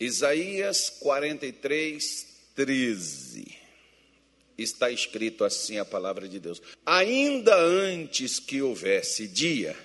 [0.00, 3.58] Isaías 43, 13.
[4.56, 9.76] Está escrito assim a palavra de Deus: Ainda antes que houvesse dia,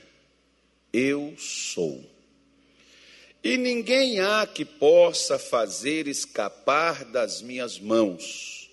[0.93, 2.01] eu sou.
[3.43, 8.71] E ninguém há que possa fazer escapar das minhas mãos.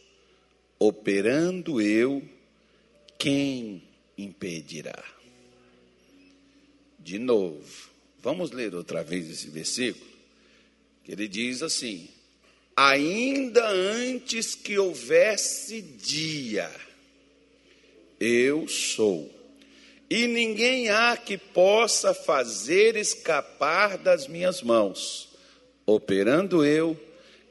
[0.78, 2.22] Operando eu,
[3.18, 3.82] quem
[4.16, 5.04] impedirá?
[6.98, 7.90] De novo,
[8.20, 10.11] vamos ler outra vez esse versículo
[11.04, 12.08] que ele diz assim:
[12.76, 16.70] ainda antes que houvesse dia,
[18.20, 19.30] eu sou,
[20.08, 25.28] e ninguém há que possa fazer escapar das minhas mãos,
[25.86, 26.98] operando eu,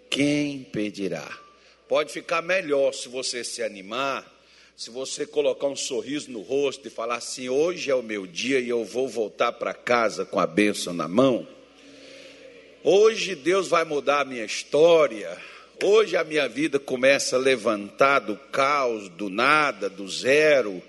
[0.10, 1.40] quem impedirá?
[1.88, 4.30] Pode ficar melhor se você se animar,
[4.78, 8.60] se você colocar um sorriso no rosto e falar assim: hoje é o meu dia
[8.60, 11.48] e eu vou voltar para casa com a bênção na mão.
[12.84, 15.38] Hoje Deus vai mudar a minha história.
[15.84, 20.82] Hoje a minha vida começa a levantar do caos, do nada, do zero.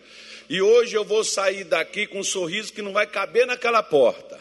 [0.49, 4.41] E hoje eu vou sair daqui com um sorriso que não vai caber naquela porta.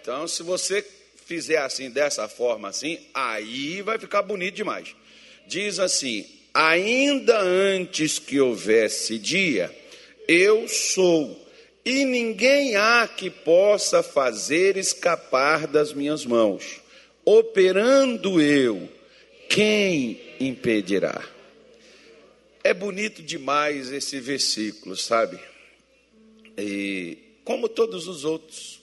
[0.00, 0.86] Então, se você
[1.24, 4.94] fizer assim, dessa forma assim, aí vai ficar bonito demais.
[5.48, 9.76] Diz assim: ainda antes que houvesse dia,
[10.28, 11.45] eu sou
[11.86, 16.80] e ninguém há que possa fazer escapar das minhas mãos.
[17.24, 18.88] Operando eu,
[19.48, 21.24] quem impedirá?
[22.64, 25.38] É bonito demais esse versículo, sabe?
[26.58, 28.80] E como todos os outros.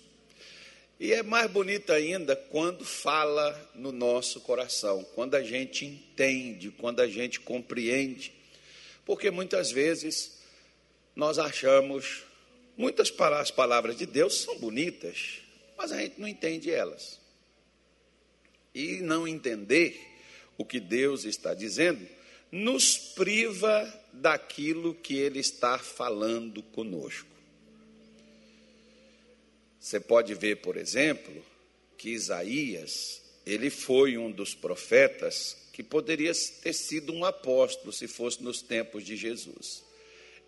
[0.97, 7.01] E é mais bonito ainda quando fala no nosso coração, quando a gente entende, quando
[7.01, 8.31] a gente compreende.
[9.05, 10.39] Porque muitas vezes
[11.13, 12.23] nós achamos
[12.75, 15.41] Muitas palavras de Deus são bonitas,
[15.77, 17.19] mas a gente não entende elas.
[18.73, 20.01] E não entender
[20.57, 22.07] o que Deus está dizendo
[22.51, 27.27] nos priva daquilo que Ele está falando conosco.
[29.79, 31.43] Você pode ver, por exemplo,
[31.97, 36.31] que Isaías, ele foi um dos profetas que poderia
[36.61, 39.83] ter sido um apóstolo se fosse nos tempos de Jesus.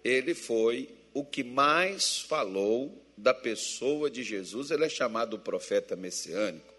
[0.04, 6.76] Ele foi o que mais falou da pessoa de Jesus, ele é chamado profeta messiânico.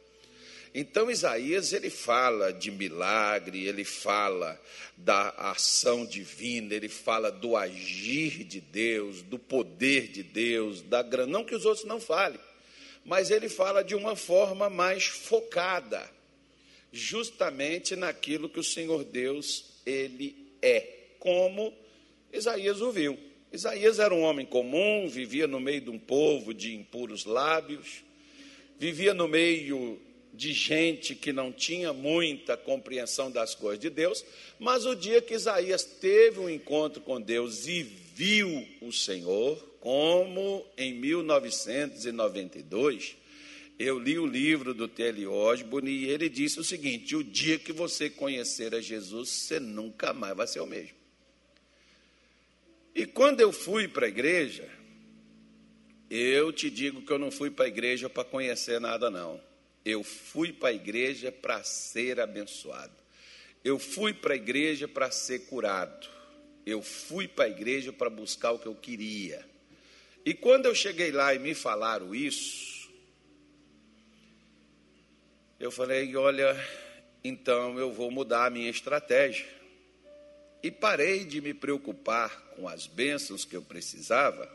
[0.75, 4.61] Então Isaías ele fala de milagre, ele fala
[4.95, 11.33] da ação divina, ele fala do agir de Deus, do poder de Deus, da grande,
[11.33, 12.39] não que os outros não falem,
[13.07, 16.11] mas ele fala de uma forma mais focada,
[16.93, 20.81] justamente naquilo que o Senhor Deus ele é,
[21.19, 21.73] como
[22.31, 23.26] Isaías ouviu.
[23.53, 28.05] Isaías era um homem comum, vivia no meio de um povo de impuros lábios,
[28.79, 29.99] vivia no meio
[30.35, 34.25] de gente que não tinha muita compreensão das coisas de Deus,
[34.59, 40.67] mas o dia que Isaías teve um encontro com Deus e viu o Senhor, como
[40.77, 43.17] em 1992,
[43.79, 45.27] eu li o livro do T.L.
[45.27, 50.13] Osborne e ele disse o seguinte: o dia que você conhecer a Jesus, você nunca
[50.13, 51.06] mais vai ser o mesmo.
[52.97, 54.67] E quando eu fui para a igreja,
[56.09, 59.39] eu te digo que eu não fui para a igreja para conhecer nada, não.
[59.85, 62.95] Eu fui para a igreja para ser abençoado.
[63.63, 66.09] Eu fui para a igreja para ser curado.
[66.65, 69.45] Eu fui para a igreja para buscar o que eu queria.
[70.25, 72.91] E quando eu cheguei lá e me falaram isso,
[75.61, 76.57] eu falei: olha,
[77.23, 79.56] então eu vou mudar a minha estratégia.
[80.67, 84.53] E parei de me preocupar com as bênçãos que eu precisava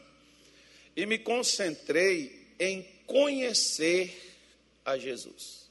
[0.94, 4.36] e me concentrei em conhecer
[4.84, 5.70] a Jesus.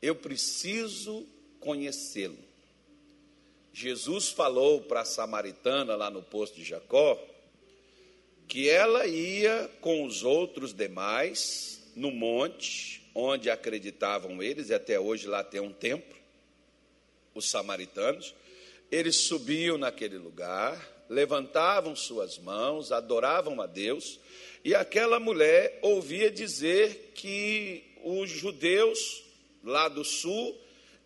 [0.00, 1.26] Eu preciso
[1.60, 2.38] conhecê-lo.
[3.74, 7.22] Jesus falou para a samaritana lá no posto de Jacó
[8.48, 15.26] que ela ia com os outros demais no monte onde acreditavam eles, e até hoje
[15.26, 16.16] lá tem um templo,
[17.34, 18.34] os samaritanos
[18.90, 24.18] eles subiam naquele lugar, levantavam suas mãos, adoravam a Deus,
[24.64, 29.24] e aquela mulher ouvia dizer que os judeus
[29.62, 30.56] lá do sul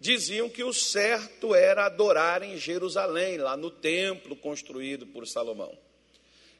[0.00, 5.76] diziam que o certo era adorar em Jerusalém, lá no templo construído por Salomão.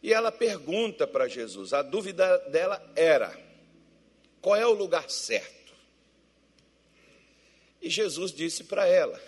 [0.02, 3.36] E ela pergunta para Jesus, a dúvida dela era:
[4.40, 5.72] qual é o lugar certo?
[7.80, 9.20] E Jesus disse para ela: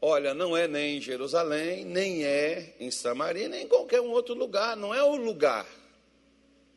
[0.00, 4.34] Olha, não é nem em Jerusalém, nem é em Samaria, nem em qualquer um outro
[4.34, 4.76] lugar.
[4.76, 5.66] Não é o lugar,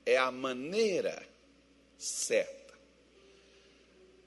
[0.06, 1.21] é a maneira
[1.98, 2.60] certa.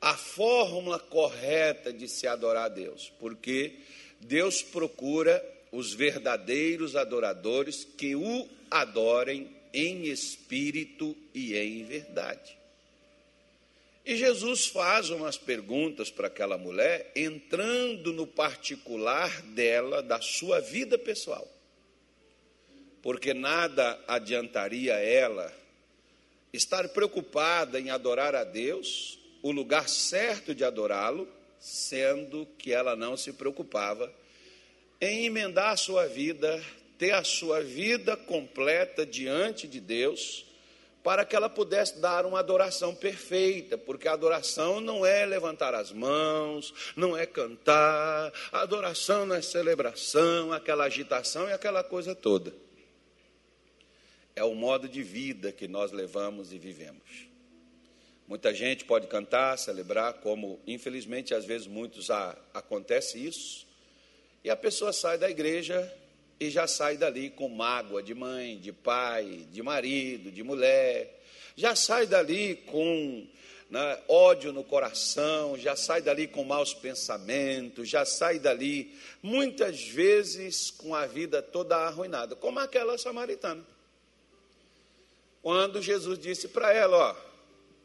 [0.00, 3.78] a fórmula correta de se adorar a Deus, porque
[4.20, 12.58] Deus procura os verdadeiros adoradores que o adorem em espírito e em verdade.
[14.04, 20.99] E Jesus faz umas perguntas para aquela mulher, entrando no particular dela, da sua vida
[20.99, 21.49] pessoal.
[23.00, 25.52] Porque nada adiantaria ela
[26.52, 31.28] estar preocupada em adorar a Deus, o lugar certo de adorá-lo,
[31.58, 34.12] sendo que ela não se preocupava
[35.00, 36.62] em emendar a sua vida,
[36.98, 40.44] ter a sua vida completa diante de Deus,
[41.02, 45.90] para que ela pudesse dar uma adoração perfeita, porque a adoração não é levantar as
[45.90, 52.54] mãos, não é cantar, a adoração não é celebração, aquela agitação e aquela coisa toda.
[54.34, 57.26] É o modo de vida que nós levamos e vivemos.
[58.26, 63.66] Muita gente pode cantar, celebrar, como infelizmente às vezes muitos a, acontece isso,
[64.44, 65.93] e a pessoa sai da igreja
[66.42, 71.22] e já sai dali com mágoa de mãe, de pai, de marido, de mulher,
[71.54, 73.26] já sai dali com
[73.70, 78.92] né, ódio no coração, já sai dali com maus pensamentos, já sai dali
[79.22, 83.64] muitas vezes com a vida toda arruinada, como aquela samaritana.
[85.40, 87.16] Quando Jesus disse para ela, ó,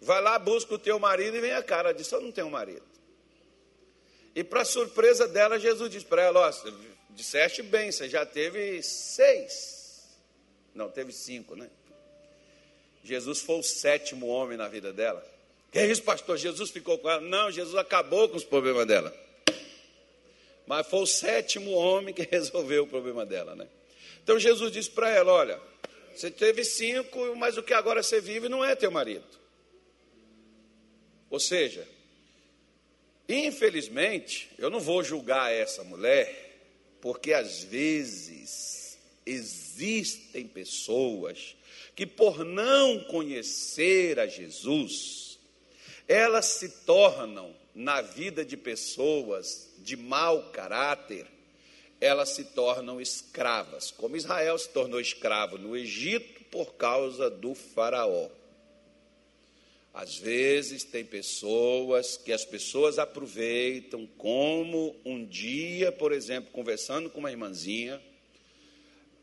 [0.01, 2.49] vai lá, busca o teu marido e vem a cara, ela disse, eu não tenho
[2.49, 2.85] marido.
[4.37, 6.51] E para surpresa dela, Jesus disse para ela: Ó,
[7.17, 10.07] disseste bem, você já teve seis.
[10.73, 11.67] Não, teve cinco, né?
[13.03, 15.25] Jesus foi o sétimo homem na vida dela.
[15.71, 16.37] Que é isso, pastor?
[16.37, 17.19] Jesus ficou com ela?
[17.19, 19.11] Não, Jesus acabou com os problemas dela.
[20.67, 23.67] Mas foi o sétimo homem que resolveu o problema dela, né?
[24.23, 25.59] Então Jesus disse para ela: Olha,
[26.13, 29.25] você teve cinco, mas o que agora você vive não é teu marido.
[31.29, 31.87] Ou seja,
[33.29, 36.46] Infelizmente, eu não vou julgar essa mulher,
[37.07, 41.55] porque às vezes existem pessoas
[41.95, 45.39] que, por não conhecer a Jesus,
[46.05, 51.25] elas se tornam, na vida de pessoas de mau caráter,
[52.01, 58.29] elas se tornam escravas, como Israel se tornou escravo no Egito por causa do Faraó.
[59.97, 67.17] Às vezes tem pessoas que as pessoas aproveitam, como um dia, por exemplo, conversando com
[67.17, 67.99] uma irmãzinha,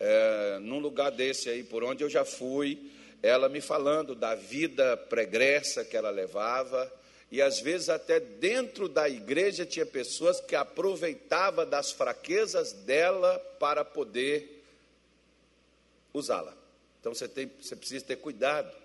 [0.01, 2.91] é, num lugar desse aí por onde eu já fui,
[3.23, 6.93] ela me falando da vida pregressa que ela levava,
[7.31, 13.85] e às vezes até dentro da igreja tinha pessoas que aproveitavam das fraquezas dela para
[13.85, 14.65] poder
[16.13, 16.53] usá-la.
[16.99, 18.84] Então você, tem, você precisa ter cuidado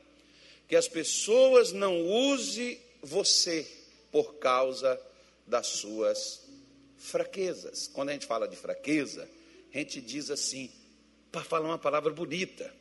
[0.69, 3.67] que as pessoas não usem você
[4.11, 5.01] por causa
[5.47, 6.47] das suas
[6.95, 7.87] fraquezas.
[7.87, 9.27] Quando a gente fala de fraqueza,
[9.73, 10.71] a gente diz assim,
[11.31, 12.71] para falar uma palavra bonita,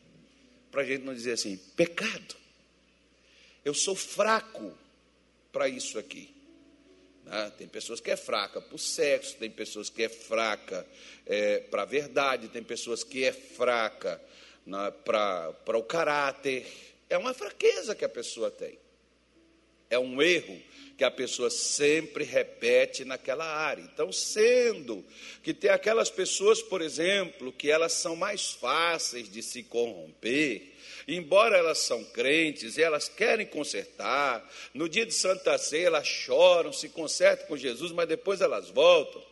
[0.70, 2.36] para a gente não dizer assim, pecado.
[3.64, 4.76] Eu sou fraco
[5.50, 6.34] para isso aqui.
[7.24, 7.52] Né?
[7.56, 10.86] Tem pessoas que é fraca para o sexo, tem pessoas que é fraca
[11.24, 14.20] é, para a verdade, tem pessoas que é fraca
[14.66, 18.78] né, para o caráter é uma fraqueza que a pessoa tem.
[19.90, 20.60] É um erro
[20.98, 23.82] que a pessoa sempre repete naquela área.
[23.82, 25.04] Então, sendo
[25.44, 30.72] que tem aquelas pessoas, por exemplo, que elas são mais fáceis de se corromper,
[31.06, 36.72] embora elas são crentes e elas querem consertar, no dia de Santa Ceia elas choram,
[36.72, 39.22] se consertam com Jesus, mas depois elas voltam.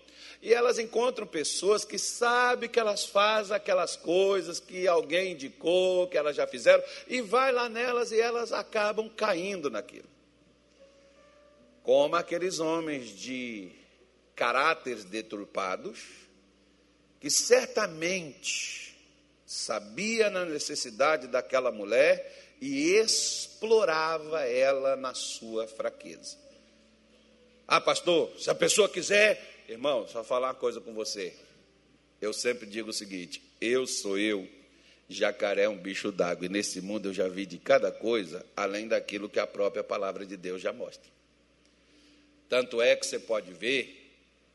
[0.43, 6.17] E elas encontram pessoas que sabem que elas fazem aquelas coisas que alguém indicou, que
[6.17, 10.09] elas já fizeram, e vai lá nelas e elas acabam caindo naquilo.
[11.83, 13.71] Como aqueles homens de
[14.35, 16.01] caráteres deturpados,
[17.21, 18.97] que certamente
[19.47, 26.37] sabia na necessidade daquela mulher e explorava ela na sua fraqueza.
[27.67, 31.35] Ah, pastor, se a pessoa quiser Irmão, só falar uma coisa com você.
[32.21, 34.49] Eu sempre digo o seguinte: eu sou eu,
[35.09, 38.87] jacaré é um bicho d'água, e nesse mundo eu já vi de cada coisa, além
[38.87, 41.11] daquilo que a própria palavra de Deus já mostra.
[42.49, 44.05] Tanto é que você pode ver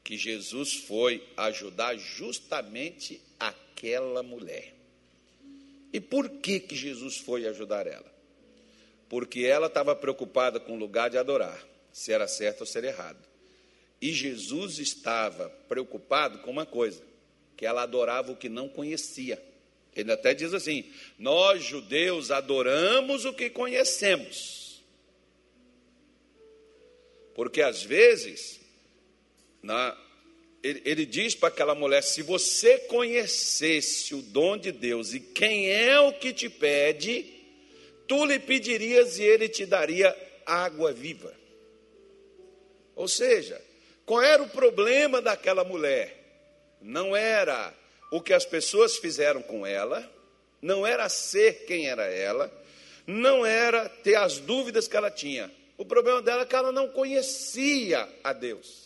[0.04, 4.74] que Jesus foi ajudar justamente aquela mulher.
[5.94, 8.10] E por que, que Jesus foi ajudar ela?
[9.10, 12.88] Porque ela estava preocupada com o lugar de adorar, se era certo ou se era
[12.88, 13.31] errado.
[14.02, 17.04] E Jesus estava preocupado com uma coisa:
[17.56, 19.42] que ela adorava o que não conhecia.
[19.96, 24.82] Ele até diz assim: Nós judeus adoramos o que conhecemos.
[27.36, 28.60] Porque às vezes,
[29.62, 29.98] na,
[30.64, 35.70] ele, ele diz para aquela mulher: se você conhecesse o dom de Deus e quem
[35.70, 37.26] é o que te pede,
[38.08, 40.16] tu lhe pedirias e ele te daria
[40.46, 41.40] água viva.
[42.96, 43.62] Ou seja,
[44.12, 46.14] qual era o problema daquela mulher?
[46.82, 47.74] Não era
[48.12, 50.06] o que as pessoas fizeram com ela,
[50.62, 52.52] não era ser quem era ela,
[53.08, 55.50] não era ter as dúvidas que ela tinha.
[55.78, 58.81] O problema dela é que ela não conhecia a Deus.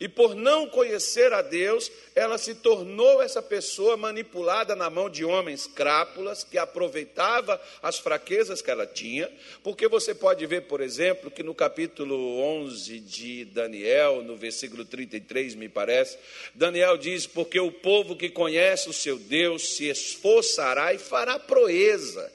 [0.00, 5.26] E por não conhecer a Deus, ela se tornou essa pessoa manipulada na mão de
[5.26, 9.30] homens crápulas que aproveitava as fraquezas que ela tinha,
[9.62, 15.54] porque você pode ver, por exemplo, que no capítulo 11 de Daniel, no versículo 33,
[15.54, 16.16] me parece,
[16.54, 22.32] Daniel diz: "Porque o povo que conhece o seu Deus se esforçará e fará proeza".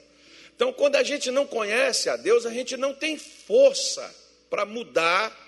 [0.54, 4.14] Então, quando a gente não conhece a Deus, a gente não tem força
[4.48, 5.45] para mudar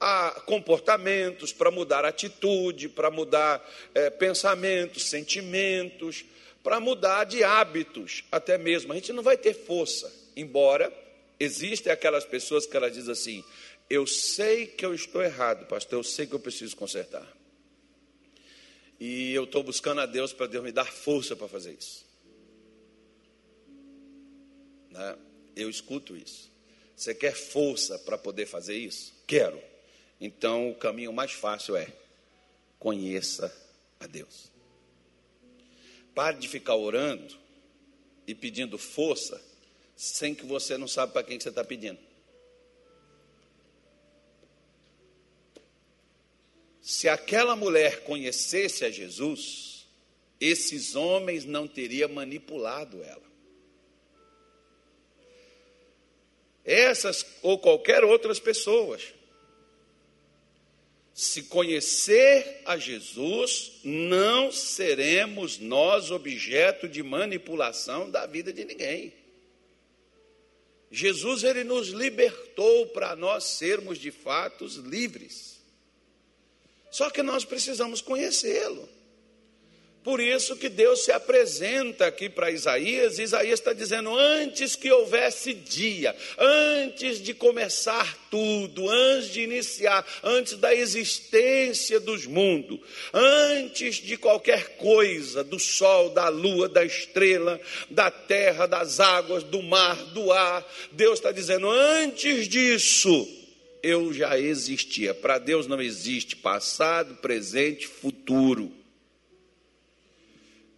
[0.00, 6.24] a comportamentos, para mudar atitude, para mudar é, pensamentos, sentimentos,
[6.62, 8.92] para mudar de hábitos até mesmo.
[8.92, 10.92] A gente não vai ter força, embora
[11.38, 13.44] existem aquelas pessoas que elas dizem assim:
[13.88, 17.26] eu sei que eu estou errado, pastor, eu sei que eu preciso consertar.
[18.98, 22.04] E eu estou buscando a Deus para Deus me dar força para fazer isso.
[24.90, 25.16] Né?
[25.56, 26.50] Eu escuto isso.
[26.96, 29.12] Você quer força para poder fazer isso?
[29.26, 29.60] Quero.
[30.26, 31.86] Então, o caminho mais fácil é
[32.78, 33.54] conheça
[34.00, 34.50] a Deus.
[36.14, 37.38] Pare de ficar orando
[38.26, 39.38] e pedindo força
[39.94, 41.98] sem que você não sabe para quem que você está pedindo.
[46.80, 49.86] Se aquela mulher conhecesse a Jesus,
[50.40, 53.30] esses homens não teriam manipulado ela.
[56.64, 59.12] Essas ou qualquer outras pessoas
[61.14, 69.14] se conhecer a Jesus, não seremos nós objeto de manipulação da vida de ninguém.
[70.90, 75.60] Jesus ele nos libertou para nós sermos de fato livres.
[76.90, 78.88] Só que nós precisamos conhecê-lo.
[80.04, 85.54] Por isso que Deus se apresenta aqui para Isaías, Isaías está dizendo: antes que houvesse
[85.54, 92.80] dia, antes de começar tudo, antes de iniciar, antes da existência dos mundos,
[93.14, 97.58] antes de qualquer coisa, do sol, da lua, da estrela,
[97.88, 103.26] da terra, das águas, do mar, do ar, Deus está dizendo: antes disso,
[103.82, 105.14] eu já existia.
[105.14, 108.83] Para Deus não existe passado, presente, futuro.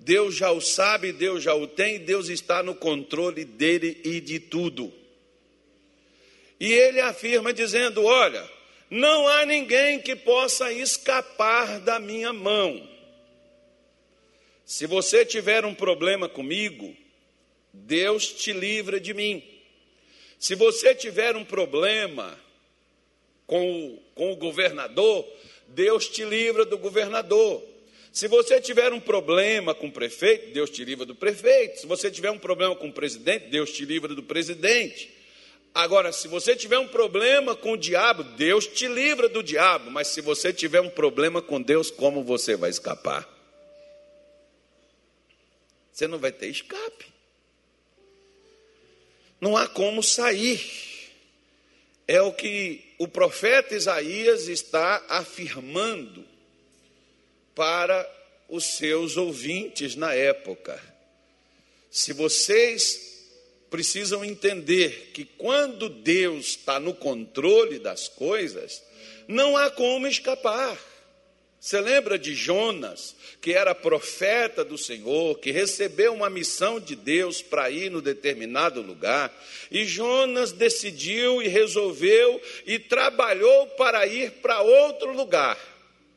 [0.07, 4.39] Deus já o sabe, Deus já o tem, Deus está no controle dele e de
[4.39, 4.93] tudo.
[6.61, 8.49] E ele afirma dizendo: Olha,
[8.89, 12.89] não há ninguém que possa escapar da minha mão.
[14.65, 16.97] Se você tiver um problema comigo,
[17.73, 19.43] Deus te livra de mim.
[20.39, 22.39] Se você tiver um problema
[23.45, 25.27] com o, com o governador,
[25.67, 27.75] Deus te livra do governador.
[28.17, 31.81] Se você tiver um problema com o prefeito, Deus te livra do prefeito.
[31.81, 35.15] Se você tiver um problema com o presidente, Deus te livra do presidente.
[35.75, 39.91] Agora, se você tiver um problema com o diabo, Deus te livra do diabo.
[39.91, 43.29] Mas se você tiver um problema com Deus, como você vai escapar?
[45.93, 47.13] Você não vai ter escape.
[49.39, 50.63] Não há como sair.
[52.09, 56.25] É o que o profeta Isaías está afirmando
[57.57, 58.09] para
[58.49, 60.81] os seus ouvintes na época.
[61.91, 63.17] Se vocês
[63.71, 68.83] precisam entender que quando Deus está no controle das coisas,
[69.27, 70.79] não há como escapar.
[71.59, 77.43] Você lembra de Jonas, que era profeta do Senhor, que recebeu uma missão de Deus
[77.43, 79.35] para ir no determinado lugar,
[79.71, 85.59] e Jonas decidiu e resolveu e trabalhou para ir para outro lugar.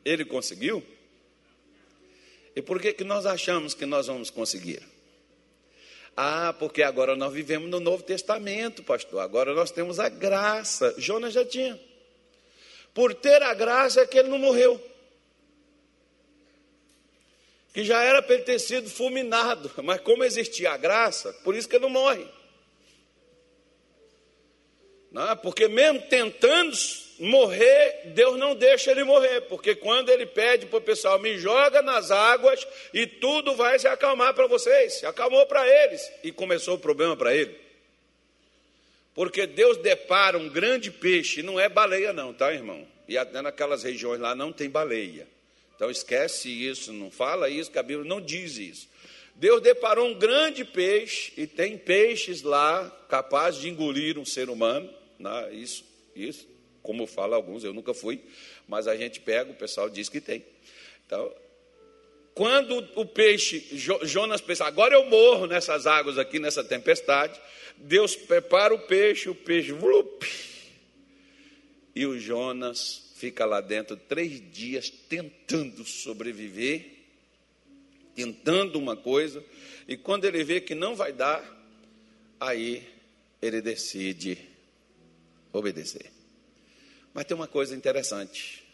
[0.04, 0.84] Ele conseguiu?
[2.54, 4.82] E por que, que nós achamos que nós vamos conseguir?
[6.16, 9.20] Ah, porque agora nós vivemos no Novo Testamento, pastor.
[9.20, 10.94] Agora nós temos a graça.
[10.98, 11.80] Jonas já tinha.
[12.92, 14.80] Por ter a graça é que ele não morreu.
[17.72, 19.70] Que já era para ele ter sido fulminado.
[19.82, 22.26] Mas como existia a graça, por isso que ele não morre.
[25.12, 26.76] Não, porque mesmo tentando
[27.20, 31.82] morrer, Deus não deixa ele morrer, porque quando ele pede para o pessoal, me joga
[31.82, 36.76] nas águas e tudo vai se acalmar para vocês, se acalmou para eles e começou
[36.76, 37.54] o problema para ele.
[39.14, 42.86] Porque Deus depara um grande peixe, não é baleia, não, tá, irmão?
[43.06, 45.28] E até naquelas regiões lá não tem baleia.
[45.76, 48.88] Então esquece isso, não fala isso, que a Bíblia não diz isso.
[49.34, 54.88] Deus deparou um grande peixe, e tem peixes lá capazes de engolir um ser humano.
[55.18, 55.54] Né?
[55.54, 55.84] Isso,
[56.14, 56.46] isso,
[56.82, 58.20] como fala alguns, eu nunca fui,
[58.66, 60.44] mas a gente pega, o pessoal diz que tem.
[61.06, 61.32] Então,
[62.34, 63.66] quando o peixe,
[64.02, 67.40] Jonas pensa, agora eu morro nessas águas aqui, nessa tempestade,
[67.76, 70.24] Deus prepara o peixe, o peixe, vlup,
[71.94, 76.86] e o Jonas fica lá dentro três dias tentando sobreviver,
[78.14, 79.44] tentando uma coisa,
[79.86, 81.44] e quando ele vê que não vai dar,
[82.38, 82.86] aí
[83.42, 84.38] ele decide
[85.52, 86.19] obedecer.
[87.12, 88.64] Mas tem uma coisa interessante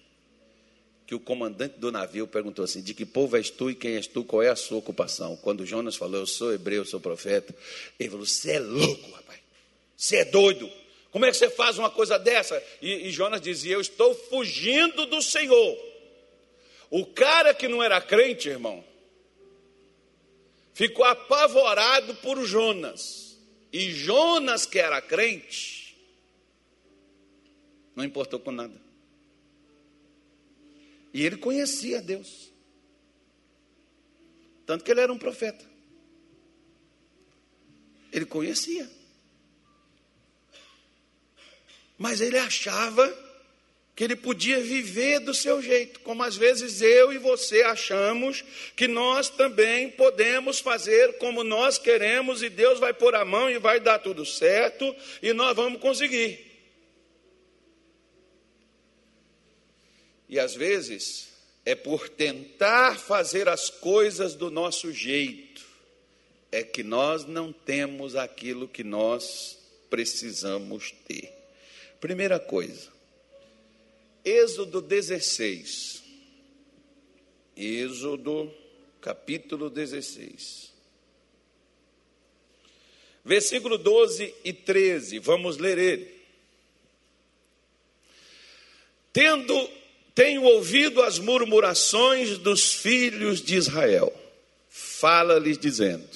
[1.07, 4.07] que o comandante do navio perguntou assim: De que povo és tu e quem és
[4.07, 4.25] tu?
[4.25, 5.37] Qual é a sua ocupação?
[5.37, 7.55] Quando Jonas falou, Eu sou hebreu, sou profeta,
[7.99, 9.41] ele falou: Você é louco, rapaz,
[9.97, 10.71] você é doido.
[11.11, 12.63] Como é que você faz uma coisa dessa?
[12.83, 15.79] E, e Jonas dizia: Eu estou fugindo do Senhor.
[16.91, 18.85] O cara que não era crente, irmão,
[20.75, 23.39] ficou apavorado por Jonas.
[23.73, 25.86] E Jonas, que era crente,
[27.97, 28.79] não importou com nada.
[31.15, 32.53] E ele conhecia Deus.
[34.67, 35.65] Tanto que ele era um profeta.
[38.13, 38.89] Ele conhecia.
[41.97, 43.27] Mas ele achava
[43.95, 48.45] que ele podia viver do seu jeito, como às vezes eu e você achamos
[48.77, 53.59] que nós também podemos fazer como nós queremos e Deus vai pôr a mão e
[53.59, 56.56] vai dar tudo certo e nós vamos conseguir.
[60.29, 61.29] E às vezes
[61.65, 65.65] é por tentar fazer as coisas do nosso jeito,
[66.51, 69.59] é que nós não temos aquilo que nós
[69.91, 71.33] precisamos ter.
[72.01, 72.91] Primeira coisa,
[74.25, 76.03] Êxodo 16.
[77.57, 78.53] Êxodo,
[79.01, 80.73] capítulo 16.
[83.25, 86.17] Versículo 12 e 13, vamos ler ele.
[89.13, 89.71] Tendo
[90.17, 94.11] tenho ouvido as murmurações dos filhos de Israel.
[94.71, 96.09] Fala-lhes dizendo: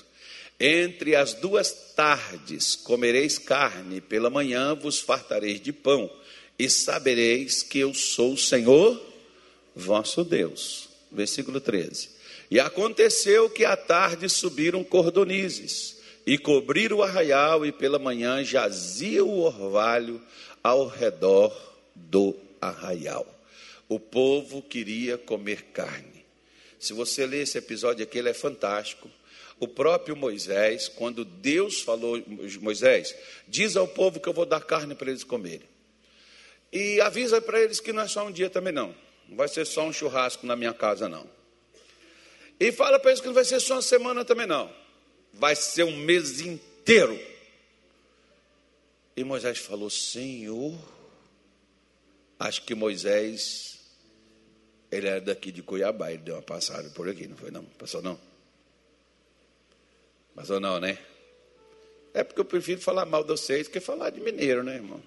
[0.59, 6.11] Entre as duas tardes comereis carne, pela manhã vos fartareis de pão,
[6.59, 8.99] e sabereis que eu sou o Senhor
[9.77, 10.89] vosso Deus.
[11.13, 12.09] Versículo 13.
[12.51, 19.23] E aconteceu que à tarde subiram cordonizes e cobriram o arraial, e pela manhã jazia
[19.23, 20.23] o orvalho
[20.63, 21.55] ao redor
[21.95, 23.40] do arraial.
[23.91, 26.25] O povo queria comer carne.
[26.79, 29.11] Se você ler esse episódio aqui, ele é fantástico.
[29.59, 32.23] O próprio Moisés, quando Deus falou,
[32.61, 33.13] Moisés,
[33.49, 35.69] diz ao povo que eu vou dar carne para eles comerem.
[36.73, 38.95] E avisa para eles que não é só um dia também não.
[39.29, 41.29] Não vai ser só um churrasco na minha casa não.
[42.61, 44.73] E fala para eles que não vai ser só uma semana também não.
[45.35, 47.21] Vai ser um mês inteiro.
[49.17, 50.79] E Moisés falou: Senhor,
[52.39, 53.80] acho que Moisés
[54.91, 57.65] ele era daqui de Cuiabá, ele deu uma passada por aqui, não foi não?
[57.65, 58.19] Passou não?
[60.35, 60.99] Passou não, né?
[62.13, 65.01] É porque eu prefiro falar mal de vocês que falar de mineiro, né, irmão?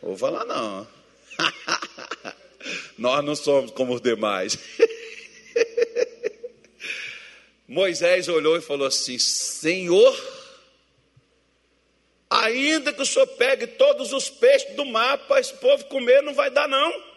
[0.00, 0.86] Vou falar não.
[2.98, 4.58] Nós não somos como os demais.
[7.68, 10.14] Moisés olhou e falou assim: Senhor,
[12.28, 16.34] ainda que o senhor pegue todos os peixes do mar para esse povo comer, não
[16.34, 17.11] vai dar, não.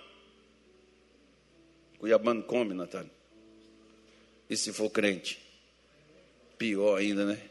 [2.05, 3.09] Cuiabano come, Natália.
[4.47, 5.39] E se for crente?
[6.55, 7.41] Pior ainda, né?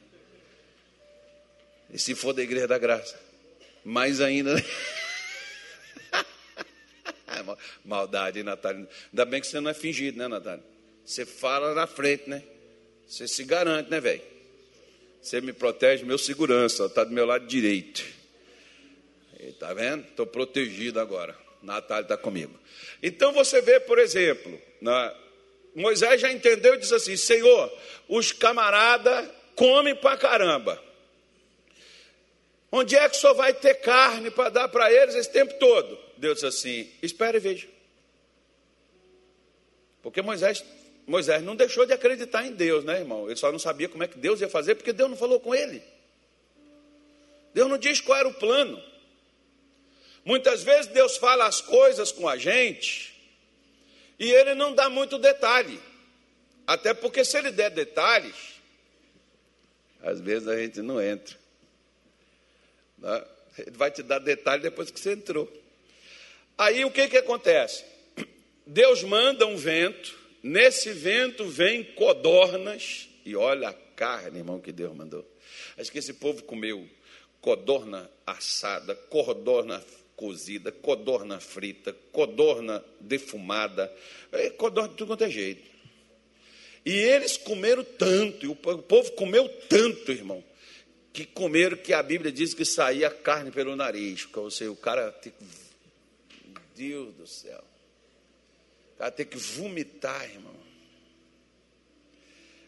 [1.90, 3.20] E se for da igreja da graça?
[3.84, 4.62] Mais ainda, né?
[7.84, 8.88] Maldade, Natália.
[9.10, 10.62] Ainda bem que você não é fingido, né, Natália?
[11.04, 12.40] Você fala na frente, né?
[13.08, 14.22] Você se garante, né, velho?
[15.20, 18.04] Você me protege, meu segurança, está do meu lado direito.
[19.36, 20.04] Está vendo?
[20.04, 21.43] Estou protegido agora.
[21.64, 22.58] Natália está comigo.
[23.02, 25.14] Então você vê, por exemplo, na,
[25.74, 27.72] Moisés já entendeu e diz assim: Senhor,
[28.08, 30.82] os camaradas comem para caramba.
[32.70, 35.98] Onde é que senhor vai ter carne para dar para eles esse tempo todo?
[36.16, 37.68] Deus disse assim: espere e veja.
[40.02, 40.64] Porque Moisés,
[41.06, 43.26] Moisés não deixou de acreditar em Deus, né, irmão?
[43.26, 45.54] Ele só não sabia como é que Deus ia fazer, porque Deus não falou com
[45.54, 45.82] ele.
[47.54, 48.82] Deus não diz qual era o plano.
[50.24, 53.14] Muitas vezes Deus fala as coisas com a gente
[54.18, 55.80] e ele não dá muito detalhe.
[56.66, 58.34] Até porque se ele der detalhes,
[60.02, 61.36] às vezes a gente não entra.
[62.98, 63.24] Né?
[63.58, 65.50] Ele vai te dar detalhe depois que você entrou.
[66.56, 67.84] Aí o que, que acontece?
[68.66, 74.94] Deus manda um vento, nesse vento vem codornas, e olha a carne, irmão, que Deus
[74.94, 75.26] mandou.
[75.76, 76.88] Acho que esse povo comeu
[77.40, 79.84] codorna assada, codorna
[80.16, 83.92] cozida, codorna frita, codorna defumada,
[84.32, 85.74] é, codorna de tudo quanto é jeito.
[86.84, 90.44] E eles comeram tanto, e o povo comeu tanto, irmão,
[91.12, 94.28] que comeram que a Bíblia diz que saía carne pelo nariz.
[94.34, 95.14] Ou seja, o cara
[96.74, 97.62] Deus do céu.
[98.94, 100.54] O cara tem que vomitar, irmão.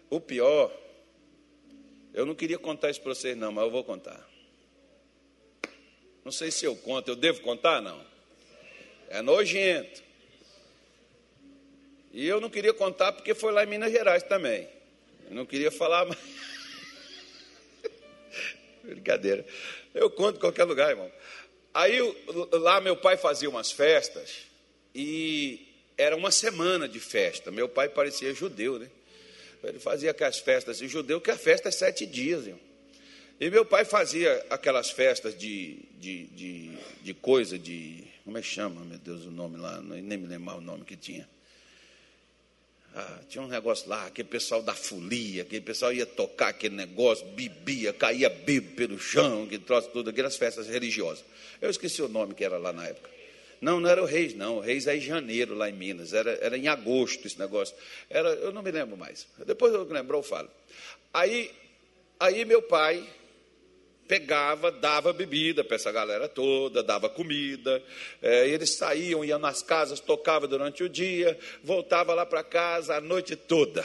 [0.08, 0.72] O pior,
[2.14, 4.26] eu não queria contar isso para vocês, não, mas eu vou contar.
[6.26, 7.80] Não sei se eu conto, eu devo contar?
[7.80, 8.04] Não.
[9.08, 10.02] É nojento.
[12.12, 14.68] E eu não queria contar porque foi lá em Minas Gerais também.
[15.28, 16.18] Eu não queria falar mais.
[18.82, 19.46] Brincadeira.
[19.94, 21.12] Eu conto em qualquer lugar, irmão.
[21.72, 21.96] Aí
[22.54, 24.48] lá meu pai fazia umas festas
[24.92, 25.64] e
[25.96, 27.52] era uma semana de festa.
[27.52, 28.90] Meu pai parecia judeu, né?
[29.62, 32.48] Ele fazia aquelas festas de judeu, que a festa é sete dias.
[32.48, 32.65] Irmão.
[33.38, 36.70] E meu pai fazia aquelas festas de, de, de,
[37.02, 38.02] de coisa, de.
[38.24, 39.80] Como é que chama, meu Deus, o nome lá?
[39.82, 41.28] Nem me lembro o nome que tinha.
[42.94, 47.26] Ah, tinha um negócio lá, aquele pessoal da folia, aquele pessoal ia tocar aquele negócio,
[47.26, 51.22] bebia, caía bebo pelo chão, que troço tudo, aquelas festas religiosas.
[51.60, 53.10] Eu esqueci o nome que era lá na época.
[53.60, 54.56] Não, não era o Reis, não.
[54.56, 56.14] O Reis é em janeiro, lá em Minas.
[56.14, 57.76] Era, era em agosto esse negócio.
[58.08, 59.26] Era, eu não me lembro mais.
[59.46, 60.48] Depois eu lembro, eu falo.
[61.12, 61.50] Aí,
[62.18, 63.06] aí meu pai
[64.06, 67.82] pegava, dava bebida para essa galera toda, dava comida,
[68.22, 73.00] é, eles saíam, iam nas casas, tocava durante o dia, voltava lá para casa a
[73.00, 73.84] noite toda.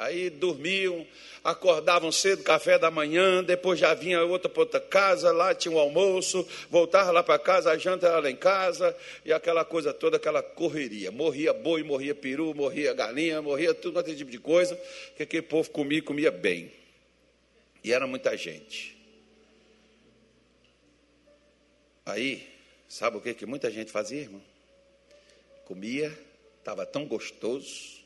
[0.00, 1.06] Aí dormiam,
[1.44, 5.78] acordavam cedo, café da manhã, depois já vinha outra para outra casa, lá tinha um
[5.78, 10.16] almoço, voltava lá para casa, a janta era lá em casa, e aquela coisa toda,
[10.16, 11.10] aquela correria.
[11.10, 14.74] Morria boi, morria peru, morria galinha, morria tudo aquele tipo de coisa,
[15.18, 16.72] que aquele povo comia comia bem.
[17.84, 18.99] E era muita gente.
[22.04, 22.48] Aí,
[22.88, 24.42] sabe o que, que muita gente fazia, irmão?
[25.66, 26.16] Comia,
[26.58, 28.00] estava tão gostoso.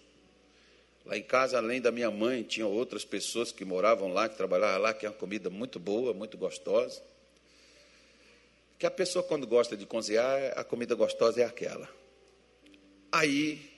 [1.07, 4.81] Lá em casa, além da minha mãe, tinha outras pessoas que moravam lá, que trabalhavam
[4.81, 7.03] lá, que é uma comida muito boa, muito gostosa.
[8.79, 11.89] Que a pessoa, quando gosta de cozinhar, a comida gostosa é aquela.
[13.13, 13.71] Aí,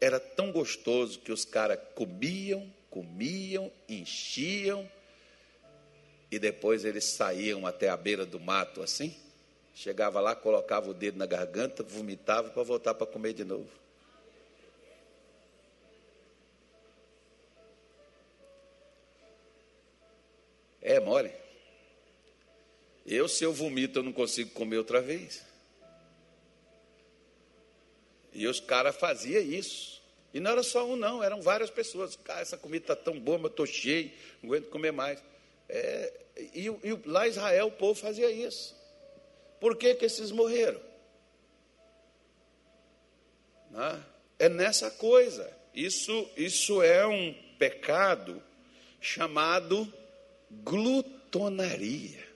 [0.00, 4.88] era tão gostoso que os caras comiam, comiam, enchiam,
[6.30, 9.14] e depois eles saíam até a beira do mato assim
[9.80, 13.70] Chegava lá, colocava o dedo na garganta, vomitava para voltar para comer de novo.
[20.82, 21.32] É mole.
[23.06, 25.42] Eu, se eu vomito, eu não consigo comer outra vez.
[28.34, 30.02] E os caras faziam isso.
[30.34, 32.16] E não era só um, não, eram várias pessoas.
[32.16, 34.12] Cara, essa comida está tão boa, mas estou cheio,
[34.42, 35.24] não aguento comer mais.
[35.70, 36.12] É,
[36.52, 38.78] e, e lá em Israel o povo fazia isso.
[39.60, 40.80] Por que, que esses morreram?
[43.70, 44.02] Né?
[44.38, 45.50] É nessa coisa.
[45.74, 48.42] Isso, isso é um pecado
[49.00, 49.92] chamado
[50.50, 52.28] glutonaria.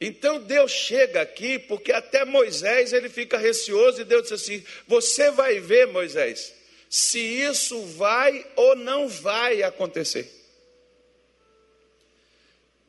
[0.00, 5.30] Então Deus chega aqui, porque até Moisés ele fica receoso e Deus diz assim: Você
[5.30, 6.52] vai ver, Moisés,
[6.90, 10.28] se isso vai ou não vai acontecer.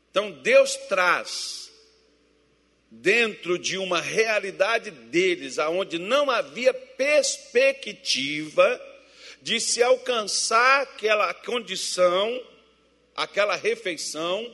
[0.10, 1.72] Então Deus traz
[3.02, 8.80] dentro de uma realidade deles, aonde não havia perspectiva
[9.42, 12.42] de se alcançar aquela condição,
[13.16, 14.50] aquela refeição,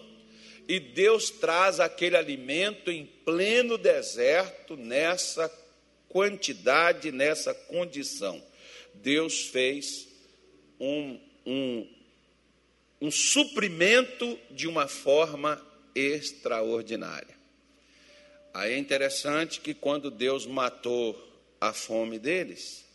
[0.68, 5.52] e Deus traz aquele alimento em pleno deserto, nessa
[6.08, 8.42] quantidade, nessa condição.
[8.94, 10.08] Deus fez
[10.80, 11.88] um, um,
[13.02, 15.62] um suprimento de uma forma
[15.94, 17.39] extraordinária.
[18.54, 21.18] Aí é interessante que quando Deus matou
[21.62, 22.86] a fome deles,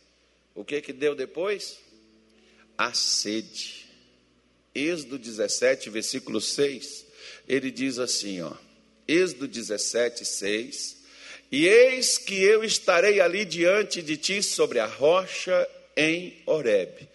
[0.53, 1.79] o que que deu depois?
[2.77, 3.85] A sede.
[4.73, 7.05] Êxodo 17, versículo 6,
[7.47, 8.51] ele diz assim, ó.
[9.07, 10.97] Êxodo 17, 6.
[11.51, 17.07] E eis que eu estarei ali diante de ti sobre a rocha em Horebe.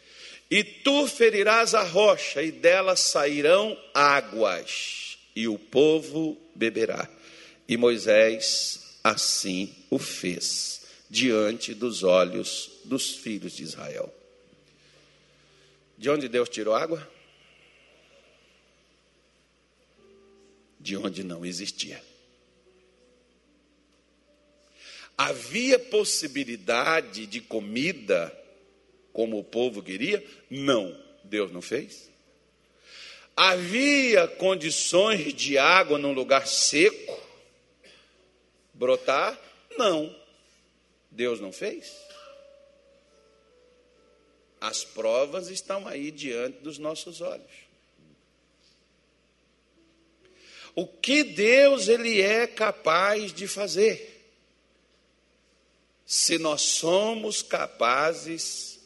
[0.50, 7.08] E tu ferirás a rocha, e dela sairão águas, e o povo beberá.
[7.70, 14.12] E Moisés assim o fez, diante dos olhos dos filhos de Israel.
[15.96, 17.08] De onde Deus tirou água?
[20.80, 22.02] de onde não existia.
[25.16, 28.34] Havia possibilidade de comida
[29.12, 30.24] como o povo queria?
[30.48, 30.96] Não.
[31.22, 32.10] Deus não fez.
[33.36, 37.29] Havia condições de água num lugar seco
[38.80, 39.38] brotar?
[39.78, 40.12] Não.
[41.08, 41.94] Deus não fez.
[44.60, 47.70] As provas estão aí diante dos nossos olhos.
[50.74, 54.10] O que Deus ele é capaz de fazer?
[56.10, 58.80] se nós somos capazes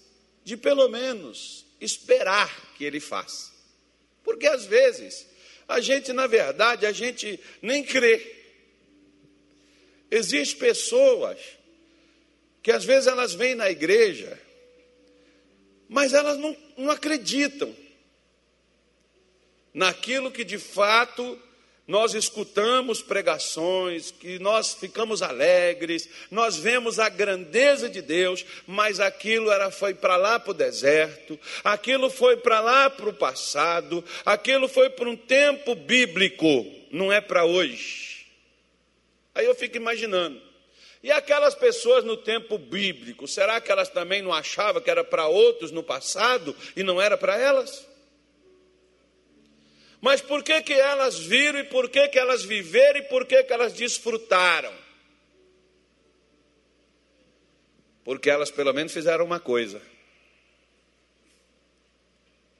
[0.44, 3.50] de, pelo menos, esperar que Ele faça.
[4.22, 5.26] Porque às vezes,
[5.66, 8.43] a gente, na verdade, a gente nem crê.
[10.14, 11.40] Existem pessoas
[12.62, 14.40] que às vezes elas vêm na igreja,
[15.88, 17.74] mas elas não, não acreditam
[19.74, 21.36] naquilo que de fato
[21.84, 29.50] nós escutamos pregações, que nós ficamos alegres, nós vemos a grandeza de Deus, mas aquilo
[29.50, 34.68] era foi para lá para o deserto, aquilo foi para lá para o passado, aquilo
[34.68, 38.13] foi para um tempo bíblico, não é para hoje.
[39.34, 40.40] Aí eu fico imaginando.
[41.02, 45.26] E aquelas pessoas no tempo bíblico, será que elas também não achavam que era para
[45.26, 47.86] outros no passado e não era para elas?
[50.00, 53.42] Mas por que, que elas viram e por que, que elas viveram e por que,
[53.42, 54.72] que elas desfrutaram?
[58.04, 59.80] Porque elas pelo menos fizeram uma coisa.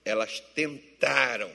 [0.04, 1.50] Elas tentaram,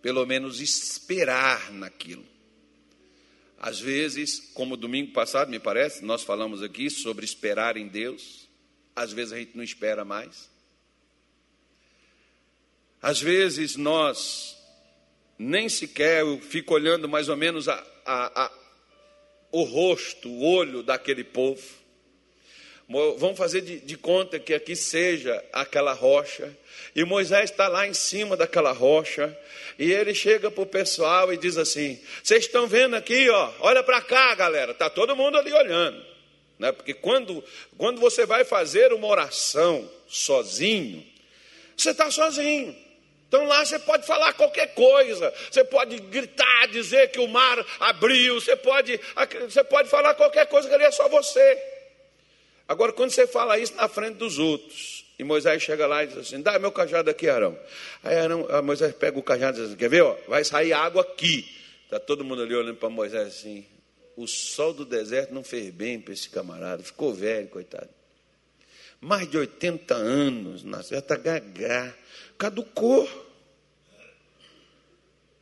[0.00, 2.31] pelo menos, esperar naquilo.
[3.62, 8.48] Às vezes, como domingo passado, me parece, nós falamos aqui sobre esperar em Deus.
[8.94, 10.50] Às vezes a gente não espera mais.
[13.00, 14.56] Às vezes nós
[15.38, 18.52] nem sequer eu fico olhando mais ou menos a, a, a,
[19.52, 21.62] o rosto, o olho daquele povo.
[23.16, 26.54] Vamos fazer de, de, conta que aqui seja aquela rocha.
[26.94, 29.36] E Moisés está lá em cima daquela rocha.
[29.78, 33.82] E ele chega para o pessoal e diz assim: Vocês estão vendo aqui, ó, olha
[33.82, 34.72] para cá, galera.
[34.72, 36.04] Está todo mundo ali olhando.
[36.58, 36.70] Né?
[36.70, 37.42] Porque quando,
[37.78, 41.04] quando você vai fazer uma oração sozinho,
[41.76, 42.76] você está sozinho.
[43.26, 48.38] Então lá você pode falar qualquer coisa, você pode gritar, dizer que o mar abriu,
[48.38, 49.00] você pode,
[49.48, 51.71] você pode falar qualquer coisa que ali é só você.
[52.72, 56.16] Agora, quando você fala isso na frente dos outros, e Moisés chega lá e diz
[56.16, 57.54] assim: dá meu cajado aqui, Arão.
[58.02, 60.00] Aí Arão, Moisés pega o cajado e diz assim: quer ver?
[60.00, 61.46] Ó, vai sair água aqui.
[61.84, 63.66] Está todo mundo ali olhando para Moisés assim.
[64.16, 67.90] O sol do deserto não fez bem para esse camarada, ficou velho, coitado.
[68.98, 71.94] Mais de 80 anos, na certa gagá
[72.38, 73.06] caducou.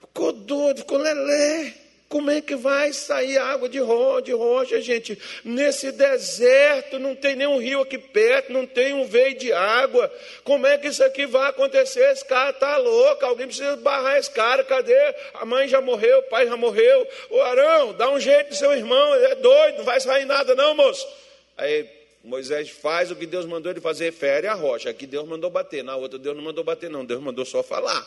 [0.01, 1.75] Ficou doido, ficou lelé.
[2.11, 5.16] Como é que vai sair água de, ro de rocha, gente?
[5.44, 10.12] Nesse deserto, não tem nenhum rio aqui perto, não tem um veio de água.
[10.42, 12.01] Como é que isso aqui vai acontecer?
[12.11, 14.64] Esse cara está louco, alguém precisa barrar esse cara.
[14.64, 14.92] Cadê?
[15.35, 17.07] A mãe já morreu, o pai já morreu.
[17.31, 20.53] O Arão, dá um jeito do seu irmão, ele é doido, não vai sair nada,
[20.57, 21.07] não, moço.
[21.57, 21.88] Aí
[22.25, 24.90] Moisés faz o que Deus mandou ele fazer, fere a rocha.
[24.90, 27.05] Aqui Deus mandou bater, na outra Deus não mandou bater, não.
[27.05, 28.05] Deus mandou só falar.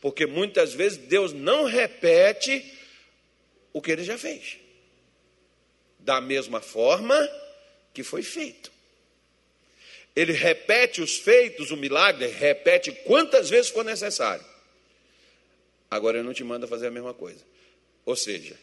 [0.00, 2.82] Porque muitas vezes Deus não repete
[3.74, 4.56] o que ele já fez.
[5.98, 7.14] Da mesma forma
[7.92, 8.72] que foi feito.
[10.16, 14.44] Ele repete os feitos, o milagre, repete quantas vezes for necessário.
[15.90, 17.44] Agora ele não te manda fazer a mesma coisa.
[18.06, 18.58] Ou seja,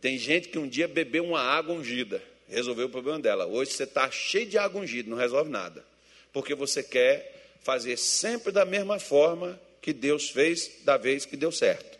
[0.00, 3.46] tem gente que um dia bebeu uma água ungida resolveu o problema dela.
[3.46, 5.84] Hoje você está cheio de água ungida, não resolve nada.
[6.32, 11.52] Porque você quer fazer sempre da mesma forma que Deus fez da vez que deu
[11.52, 11.93] certo.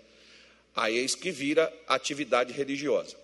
[0.75, 3.17] Aí eis que vira atividade religiosa.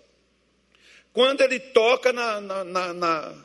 [1.13, 3.43] Quando ele toca na, na, na, na,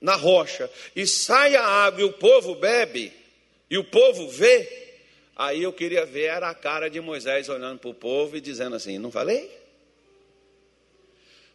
[0.00, 3.12] na rocha e sai a água e o povo bebe,
[3.68, 4.96] e o povo vê,
[5.36, 8.76] aí eu queria ver era a cara de Moisés olhando para o povo e dizendo
[8.76, 9.50] assim: Não falei?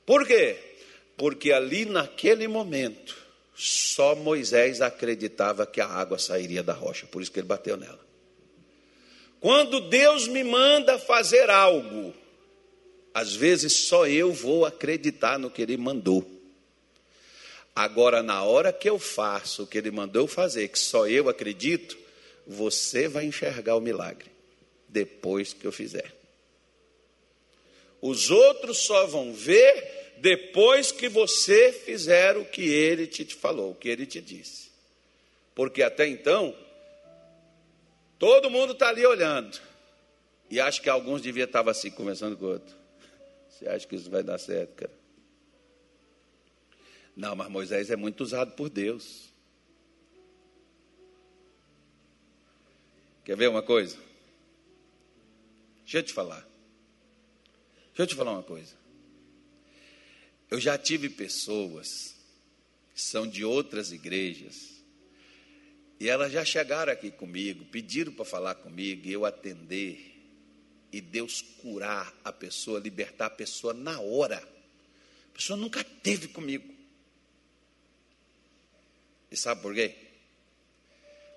[0.05, 0.69] Por quê?
[1.19, 3.17] porque ali naquele momento
[3.53, 7.99] só Moisés acreditava que a água sairia da rocha, por isso que ele bateu nela.
[9.39, 12.13] Quando Deus me manda fazer algo,
[13.13, 16.29] às vezes só eu vou acreditar no que ele mandou.
[17.75, 21.97] Agora, na hora que eu faço o que ele mandou fazer, que só eu acredito,
[22.45, 24.29] você vai enxergar o milagre
[24.87, 26.13] depois que eu fizer.
[28.01, 33.75] Os outros só vão ver depois que você fizer o que ele te falou, o
[33.75, 34.69] que ele te disse.
[35.55, 36.55] Porque até então,
[38.19, 39.59] todo mundo está ali olhando.
[40.49, 42.75] E acho que alguns deviam estar assim, conversando com o outro.
[43.49, 44.99] Você acha que isso vai dar certo, cara?
[47.15, 49.29] Não, mas Moisés é muito usado por Deus.
[53.25, 53.97] Quer ver uma coisa?
[55.83, 56.47] Deixa eu te falar.
[57.87, 58.75] Deixa eu te falar uma coisa.
[60.49, 62.15] Eu já tive pessoas
[62.93, 64.78] que são de outras igrejas
[65.99, 70.15] e elas já chegaram aqui comigo, pediram para falar comigo, eu atender,
[70.91, 74.37] e Deus curar a pessoa, libertar a pessoa na hora.
[74.37, 76.73] A pessoa nunca teve comigo.
[79.29, 79.93] E sabe por quê?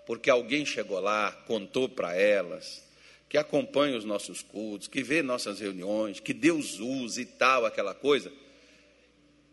[0.06, 2.82] Porque alguém chegou lá, contou para elas,
[3.28, 7.94] que acompanha os nossos cultos, que vê nossas reuniões, que Deus usa e tal, aquela
[7.94, 8.32] coisa,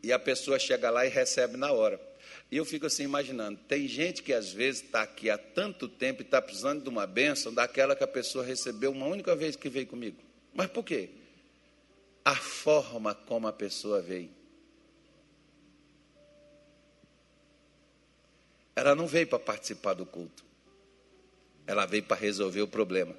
[0.02, 2.09] e a pessoa chega lá e recebe na hora.
[2.51, 6.21] E eu fico assim imaginando: tem gente que às vezes está aqui há tanto tempo
[6.21, 9.69] e está precisando de uma bênção daquela que a pessoa recebeu uma única vez que
[9.69, 10.17] veio comigo.
[10.53, 11.09] Mas por quê?
[12.25, 14.29] A forma como a pessoa veio.
[18.75, 20.43] Ela não veio para participar do culto.
[21.67, 23.15] Ela veio para resolver o problema.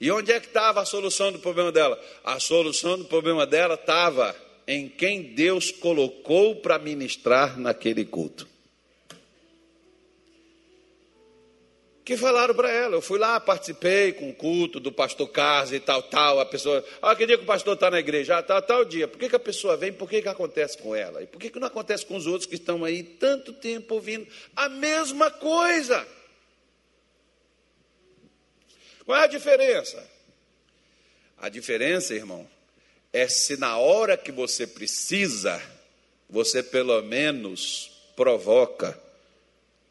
[0.00, 2.00] E onde é que estava a solução do problema dela?
[2.22, 4.34] A solução do problema dela estava
[4.66, 8.48] em quem Deus colocou para ministrar naquele culto.
[12.04, 15.80] Que falaram para ela, eu fui lá, participei com o culto do pastor Carlos e
[15.80, 18.38] tal, tal, a pessoa, ah, que dia que o pastor está na igreja?
[18.38, 19.08] Ah, tal, tal dia.
[19.08, 19.92] Por que, que a pessoa vem?
[19.92, 21.20] Por que, que acontece com ela?
[21.20, 24.24] E por que, que não acontece com os outros que estão aí tanto tempo ouvindo
[24.54, 26.06] a mesma coisa?
[29.04, 30.08] Qual é a diferença?
[31.38, 32.48] A diferença, irmão,
[33.16, 35.58] é se na hora que você precisa,
[36.28, 39.00] você pelo menos provoca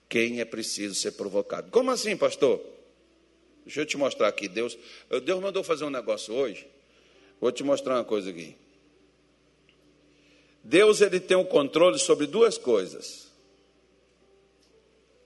[0.08, 1.72] quem é preciso ser provocado.
[1.72, 2.62] Como assim, pastor?
[3.66, 4.48] Deixa eu te mostrar aqui.
[4.48, 4.78] Deus,
[5.24, 6.68] Deus mandou fazer um negócio hoje.
[7.42, 8.56] Vou te mostrar uma coisa aqui.
[10.64, 13.28] Deus ele tem o um controle sobre duas coisas: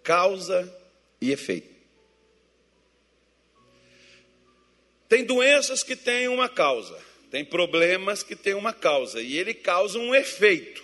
[0.01, 0.73] causa
[1.19, 1.75] e efeito.
[5.09, 7.08] Tem doenças que têm uma causa.
[7.29, 10.83] Tem problemas que têm uma causa e ele causa um efeito.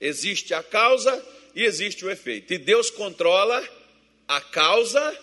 [0.00, 2.52] Existe a causa e existe o efeito.
[2.52, 3.66] E Deus controla
[4.26, 5.18] a causa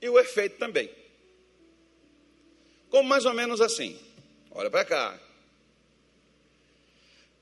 [0.00, 0.90] e o efeito também.
[2.88, 3.98] Como mais ou menos assim.
[4.50, 5.20] Olha para cá.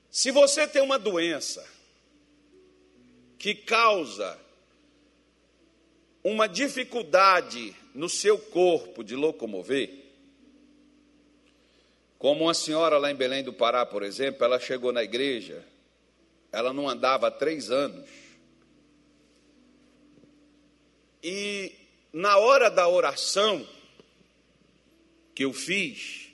[0.09, 1.65] Se você tem uma doença
[3.37, 4.37] que causa
[6.23, 9.89] uma dificuldade no seu corpo de locomover,
[12.17, 15.65] como uma senhora lá em Belém do Pará, por exemplo, ela chegou na igreja,
[16.51, 18.07] ela não andava há três anos,
[21.23, 21.71] e
[22.13, 23.67] na hora da oração
[25.33, 26.29] que eu fiz,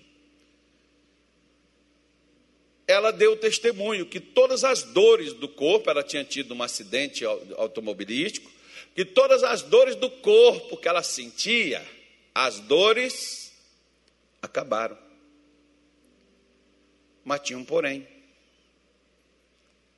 [2.88, 8.50] ela deu testemunho que todas as dores do corpo, ela tinha tido um acidente automobilístico,
[8.98, 11.88] que todas as dores do corpo que ela sentia,
[12.34, 13.54] as dores
[14.42, 14.98] acabaram.
[17.24, 18.08] Mas tinha um porém.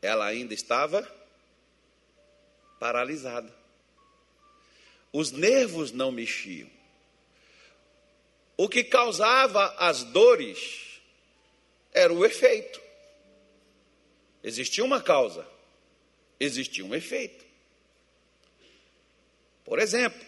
[0.01, 1.09] Ela ainda estava
[2.77, 3.49] paralisada.
[5.13, 6.69] Os nervos não mexiam.
[8.57, 10.99] O que causava as dores
[11.93, 12.81] era o efeito.
[14.43, 15.47] Existia uma causa,
[16.37, 17.48] existia um efeito.
[19.69, 20.19] Por exemplo,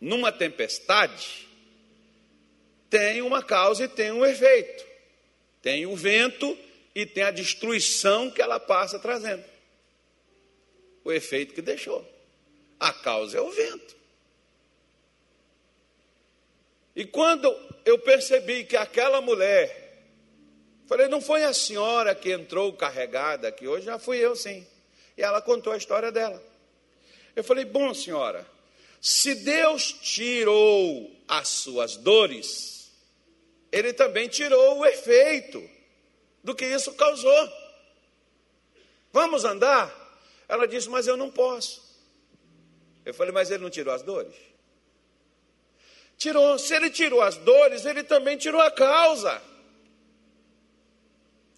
[0.00, 1.48] numa tempestade,
[2.90, 4.84] tem uma causa e tem um efeito.
[5.62, 6.58] Tem o vento
[6.92, 9.44] e tem a destruição que ela passa trazendo.
[11.04, 12.04] O efeito que deixou.
[12.80, 13.94] A causa é o vento.
[16.96, 20.02] E quando eu percebi que aquela mulher,
[20.88, 24.66] falei, não foi a senhora que entrou carregada aqui hoje, já fui eu sim.
[25.16, 26.42] E ela contou a história dela.
[27.36, 28.53] Eu falei, bom senhora,
[29.04, 32.90] se Deus tirou as suas dores,
[33.70, 35.62] Ele também tirou o efeito
[36.42, 37.52] do que isso causou.
[39.12, 39.94] Vamos andar?
[40.48, 41.84] Ela disse, mas eu não posso.
[43.04, 44.34] Eu falei, mas ele não tirou as dores?
[46.16, 46.58] Tirou.
[46.58, 49.42] Se ele tirou as dores, ele também tirou a causa.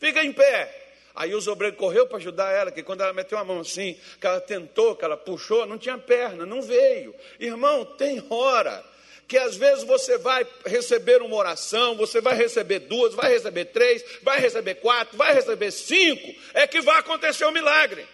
[0.01, 0.86] Fica em pé.
[1.16, 4.26] Aí os obreiros correu para ajudar ela, que quando ela meteu a mão assim, que
[4.26, 7.14] ela tentou, que ela puxou, não tinha perna, não veio.
[7.40, 8.84] Irmão, tem hora
[9.26, 14.04] que às vezes você vai receber uma oração, você vai receber duas, vai receber três,
[14.22, 18.06] vai receber quatro, vai receber cinco, é que vai acontecer um milagre.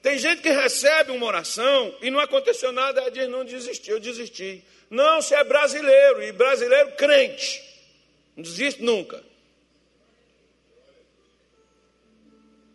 [0.00, 4.00] Tem gente que recebe uma oração e não aconteceu nada, ela diz: não desisti, eu
[4.00, 4.64] desisti.
[4.88, 7.62] Não, você é brasileiro, e brasileiro crente.
[8.34, 9.22] Não desiste nunca.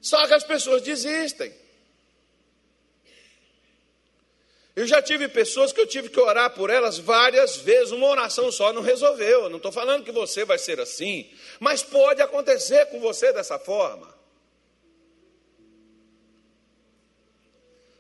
[0.04, 1.54] Só que as pessoas desistem.
[4.76, 8.52] Eu já tive pessoas que eu tive que orar por elas várias vezes, uma oração
[8.52, 9.44] só não resolveu.
[9.44, 13.58] Eu não estou falando que você vai ser assim, mas pode acontecer com você dessa
[13.58, 14.14] forma.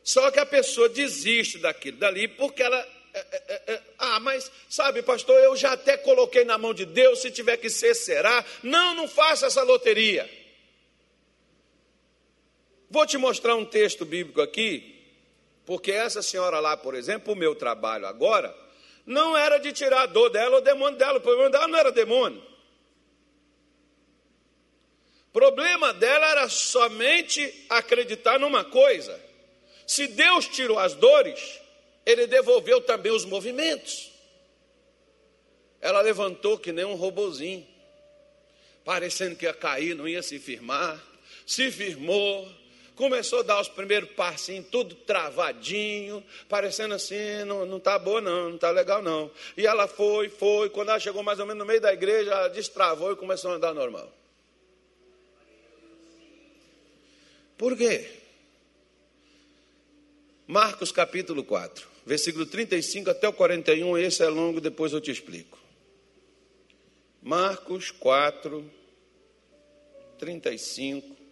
[0.04, 2.86] Só que a pessoa desiste daquilo dali porque ela.
[3.14, 6.86] É, é, é, é ah, mas sabe, pastor, eu já até coloquei na mão de
[6.86, 8.43] Deus, se tiver que ser, será.
[8.62, 10.43] Não, não faça essa loteria.
[12.94, 15.04] Vou te mostrar um texto bíblico aqui,
[15.66, 18.56] porque essa senhora lá, por exemplo, o meu trabalho agora,
[19.04, 21.18] não era de tirar a dor dela ou o demônio dela.
[21.18, 22.39] O problema dela não era demônio.
[25.28, 29.20] O problema dela era somente acreditar numa coisa.
[29.88, 31.60] Se Deus tirou as dores,
[32.06, 34.12] ele devolveu também os movimentos.
[35.82, 37.66] Ela levantou que nem um robozinho,
[38.86, 41.04] parecendo que ia cair, não ia se firmar.
[41.44, 42.48] Se firmou,
[42.96, 48.52] começou a dar os primeiros passinhos, tudo travadinho, parecendo assim, não, não tá boa não,
[48.52, 49.32] não tá legal não.
[49.58, 52.48] E ela foi, foi, quando ela chegou mais ou menos no meio da igreja, ela
[52.50, 54.12] destravou e começou a andar normal.
[57.58, 58.10] Por quê?
[60.46, 65.58] Marcos capítulo 4, versículo 35 até o 41, esse é longo, depois eu te explico.
[67.22, 68.70] Marcos 4,
[70.20, 71.23] 35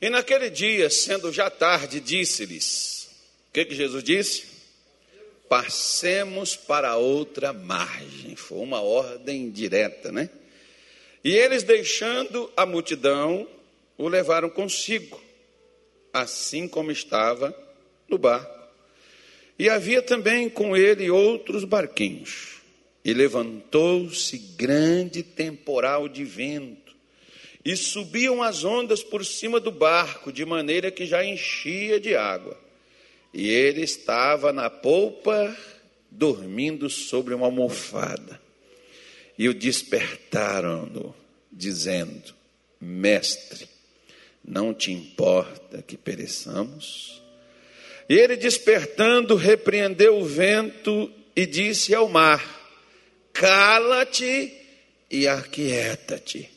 [0.00, 3.08] E naquele dia, sendo já tarde, disse-lhes:
[3.48, 4.46] O que, que Jesus disse?
[5.48, 8.36] Passemos para outra margem.
[8.36, 10.30] Foi uma ordem direta, né?
[11.24, 13.48] E eles, deixando a multidão,
[13.96, 15.20] o levaram consigo,
[16.12, 17.56] assim como estava
[18.08, 18.56] no barco.
[19.58, 22.58] E havia também com ele outros barquinhos.
[23.04, 26.87] E levantou-se grande temporal de vento
[27.68, 32.58] e subiam as ondas por cima do barco, de maneira que já enchia de água.
[33.30, 35.54] E ele estava na polpa,
[36.10, 38.40] dormindo sobre uma almofada.
[39.36, 41.14] E o despertaram-no,
[41.52, 42.34] dizendo:
[42.80, 43.68] Mestre,
[44.42, 47.22] não te importa que pereçamos?
[48.08, 52.42] E ele, despertando, repreendeu o vento e disse ao mar:
[53.30, 54.54] Cala-te
[55.10, 56.56] e aquieta-te.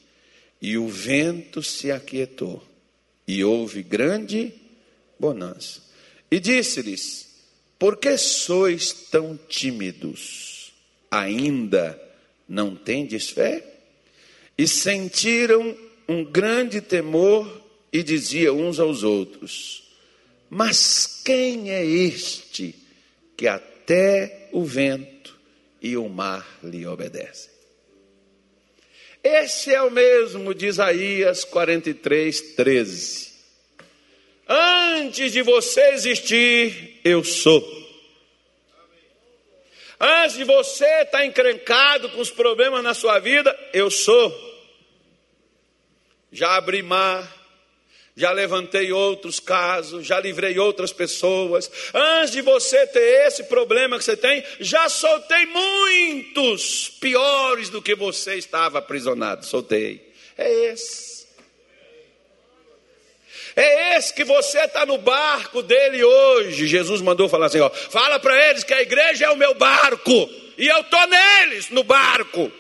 [0.62, 2.64] E o vento se aquietou,
[3.28, 4.54] e houve grande
[5.20, 5.82] bonança.
[6.30, 7.28] E disse-lhes:
[7.80, 10.72] Por que sois tão tímidos?
[11.10, 12.00] Ainda
[12.48, 13.66] não tendes fé?
[14.58, 15.76] E sentiram
[16.08, 19.92] um grande temor e diziam uns aos outros:
[20.50, 22.76] Mas quem é este
[23.36, 25.40] que até o vento
[25.82, 27.51] e o mar lhe obedecem?
[29.24, 33.32] Esse é o mesmo de Isaías 43, 13.
[34.48, 37.82] Antes de você existir, eu sou.
[40.00, 44.34] Antes de você estar tá encrencado com os problemas na sua vida, eu sou.
[46.32, 47.41] Já abri mar,
[48.22, 51.72] já levantei outros casos, já livrei outras pessoas.
[51.92, 57.96] Antes de você ter esse problema que você tem, já soltei muitos piores do que
[57.96, 59.44] você estava aprisionado.
[59.44, 60.14] Soltei.
[60.38, 61.26] É esse.
[63.56, 66.68] É esse que você está no barco dele hoje.
[66.68, 70.30] Jesus mandou falar assim: ó, fala para eles que a igreja é o meu barco
[70.60, 72.52] e eu estou neles no barco.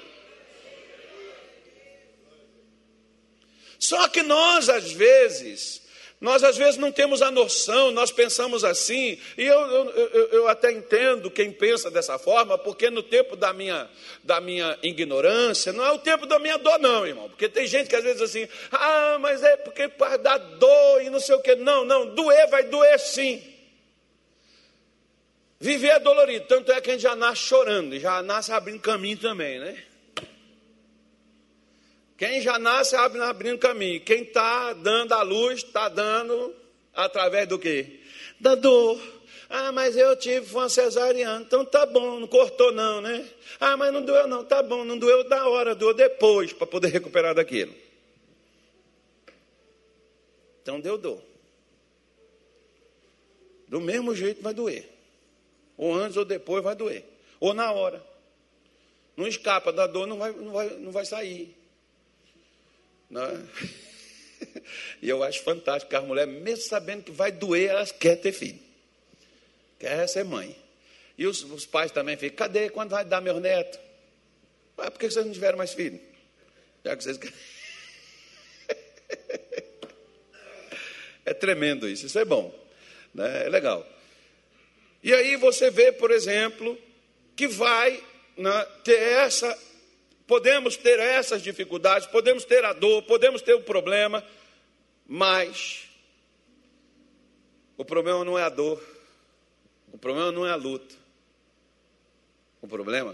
[3.82, 5.82] Só que nós, às vezes,
[6.22, 10.72] nós às vezes não temos a noção, nós pensamos assim, e eu, eu, eu, até
[10.72, 13.90] entendo quem pensa dessa forma, porque no tempo da minha,
[14.24, 17.28] da minha ignorância, não é o tempo da minha dor, não, irmão.
[17.28, 19.90] Porque tem gente que às vezes assim, ah, mas é porque
[20.22, 21.56] dá dor e não sei o que.
[21.56, 23.42] Não, não, doer vai doer sim.
[25.60, 29.18] Viver é dolorido, tanto é que a gente já nasce chorando, já nasce abrindo caminho
[29.18, 29.86] também, né?
[32.22, 34.00] Quem já nasce abre, abrindo caminho.
[34.00, 36.56] Quem está dando a luz, está dando
[36.94, 38.00] através do quê?
[38.40, 39.02] Da dor.
[39.50, 43.28] Ah, mas eu tive uma cesariana, então tá bom, não cortou não, né?
[43.60, 46.90] Ah, mas não doeu não, tá bom, não doeu da hora, doeu depois, para poder
[46.90, 47.74] recuperar daquilo.
[50.62, 51.24] Então deu dor.
[53.68, 54.88] Do mesmo jeito vai doer.
[55.76, 57.04] Ou antes ou depois vai doer.
[57.40, 58.06] Ou na hora.
[59.18, 61.60] Não escapa da dor, não vai, não vai, não vai sair.
[63.12, 63.40] Não é?
[65.02, 68.32] E eu acho fantástico que as mulheres, mesmo sabendo que vai doer, elas querem ter
[68.32, 68.60] filho.
[69.78, 70.56] Quer ser mãe.
[71.18, 72.70] E os, os pais também ficam, cadê?
[72.70, 73.80] Quando vai dar meus netos?
[74.78, 76.00] Ah, por que vocês não tiveram mais filho?
[76.84, 77.20] Já que vocês
[81.24, 82.52] É tremendo isso, isso é bom,
[83.14, 83.46] né?
[83.46, 83.88] é legal.
[85.04, 86.76] E aí você vê, por exemplo,
[87.36, 88.04] que vai
[88.36, 89.56] né, ter essa,
[90.32, 94.26] podemos ter essas dificuldades, podemos ter a dor, podemos ter o problema,
[95.06, 95.90] mas
[97.76, 98.82] o problema não é a dor,
[99.92, 100.96] o problema não é a luta,
[102.62, 103.14] o problema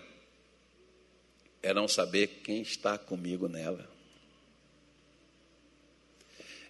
[1.64, 3.90] é não saber quem está comigo nela.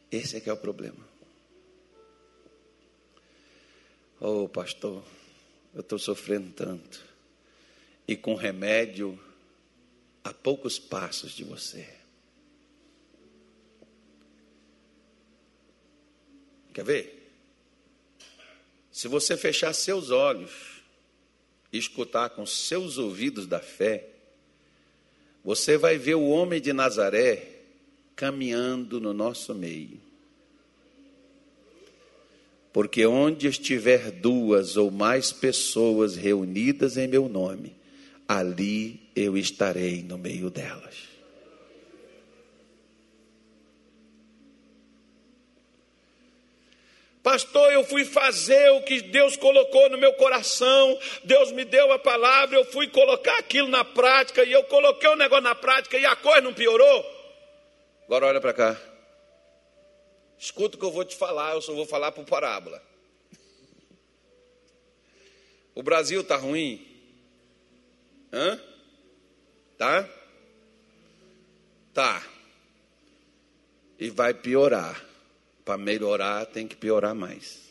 [0.09, 1.05] Esse é que é o problema.
[4.21, 5.03] Oh, pastor,
[5.75, 7.03] eu estou sofrendo tanto.
[8.07, 9.26] E com remédio
[10.27, 11.87] a poucos passos de você.
[16.73, 17.31] Quer ver?
[18.91, 20.81] Se você fechar seus olhos
[21.71, 24.09] e escutar com seus ouvidos da fé,
[25.45, 27.61] você vai ver o homem de Nazaré
[28.13, 30.01] caminhando no nosso meio.
[32.73, 37.76] Porque onde estiver duas ou mais pessoas reunidas em meu nome,
[38.27, 41.17] ali eu estarei no meio delas.
[47.27, 51.99] Pastor, eu fui fazer o que Deus colocou no meu coração, Deus me deu a
[51.99, 56.05] palavra, eu fui colocar aquilo na prática, e eu coloquei o negócio na prática e
[56.05, 57.05] a coisa não piorou.
[58.05, 58.81] Agora olha para cá.
[60.39, 62.81] Escuta o que eu vou te falar, eu só vou falar por parábola.
[65.75, 66.86] O Brasil está ruim?
[68.31, 68.59] Hã?
[69.77, 70.09] Tá?
[71.93, 72.23] Tá.
[73.99, 75.03] E vai piorar.
[75.63, 77.67] Para melhorar, tem que piorar mais.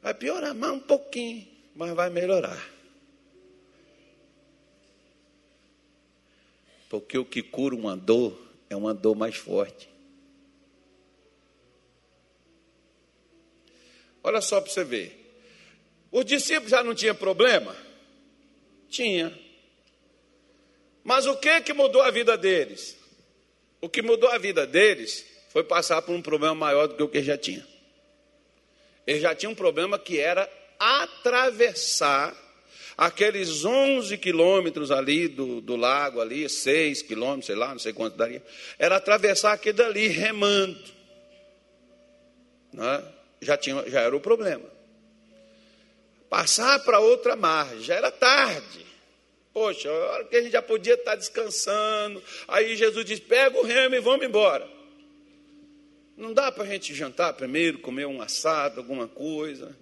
[0.00, 2.58] Vai piorar mais um pouquinho, mas vai melhorar.
[6.88, 8.40] Porque o que cura uma dor
[8.70, 9.97] é uma dor mais forte.
[14.28, 15.40] Olha só para você ver.
[16.12, 17.74] Os discípulos já não tinham problema?
[18.90, 19.32] Tinha.
[21.02, 22.94] Mas o que que mudou a vida deles?
[23.80, 27.08] O que mudou a vida deles foi passar por um problema maior do que o
[27.08, 27.66] que já tinha.
[29.06, 30.46] Eles já tinham um problema que era
[30.78, 32.36] atravessar
[32.98, 38.18] aqueles 11 quilômetros ali do, do lago, ali, 6 quilômetros, sei lá, não sei quanto
[38.18, 38.44] daria.
[38.78, 40.78] Era atravessar aquele dali remando.
[42.76, 43.17] É?
[43.40, 44.64] Já, tinha, já era o problema.
[46.28, 48.86] Passar para outra margem, já era tarde.
[49.52, 52.22] Poxa, a hora que a gente já podia estar descansando.
[52.46, 54.68] Aí Jesus diz: pega o remo e vamos embora.
[56.16, 59.76] Não dá para a gente jantar primeiro, comer um assado, alguma coisa,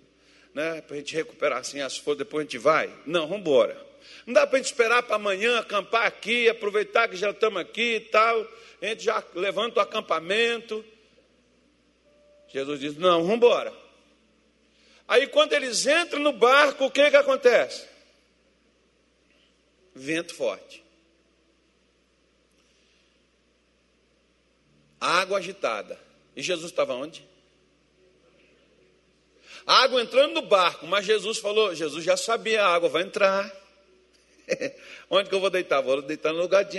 [0.54, 0.82] né?
[0.82, 2.92] Para a gente recuperar assim as forças, depois a gente vai?
[3.06, 3.86] Não, vamos embora.
[4.26, 7.96] Não dá para a gente esperar para amanhã acampar aqui, aproveitar que já estamos aqui
[7.96, 8.46] e tal.
[8.80, 10.84] A gente já levanta o acampamento.
[12.48, 13.72] Jesus diz: não, vamos embora.
[15.08, 17.86] Aí quando eles entram no barco, o que, que acontece?
[19.96, 20.84] vento forte.
[25.00, 25.98] Água agitada.
[26.36, 27.26] E Jesus estava onde?
[29.66, 33.50] água entrando no barco, mas Jesus falou: Jesus já sabia, a água vai entrar.
[35.10, 35.80] Onde que eu vou deitar?
[35.80, 36.78] Vou deitar no lugar de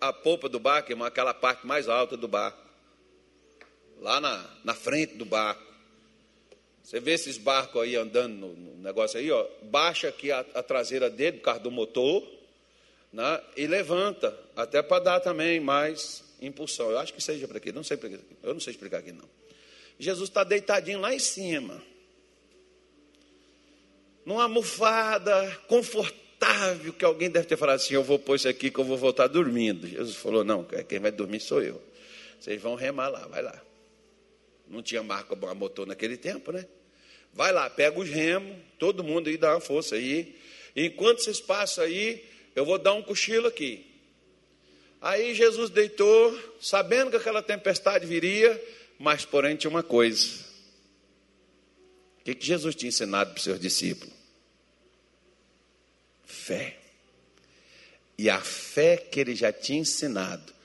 [0.00, 2.65] a, polpa do barco, aquela parte mais alta do barco.
[4.00, 5.66] Lá na, na frente do barco.
[6.86, 10.62] Você vê esses barcos aí andando no, no negócio aí, ó, baixa aqui a, a,
[10.62, 12.22] traseira dele, por causa do motor,
[13.12, 16.88] né, e levanta, até para dar também mais impulsão.
[16.92, 18.08] Eu acho que seja para aqui, não sei para
[18.42, 19.28] eu não sei explicar aqui não.
[19.98, 21.82] Jesus está deitadinho lá em cima,
[24.24, 28.78] numa almofada confortável, que alguém deve ter falado assim: Eu vou pôr isso aqui que
[28.78, 29.88] eu vou voltar dormindo.
[29.88, 31.82] Jesus falou: Não, quem vai dormir sou eu.
[32.38, 33.65] Vocês vão remar lá, vai lá.
[34.68, 36.66] Não tinha marca a motor naquele tempo, né?
[37.32, 40.36] Vai lá, pega os remos, todo mundo aí dá uma força aí.
[40.74, 43.86] Enquanto vocês passam aí, eu vou dar um cochilo aqui.
[45.00, 48.60] Aí Jesus deitou, sabendo que aquela tempestade viria,
[48.98, 50.44] mas porém tinha uma coisa.
[52.20, 54.12] O que, que Jesus tinha ensinado para os seus discípulos?
[56.24, 56.76] Fé.
[58.18, 60.55] E a fé que ele já tinha ensinado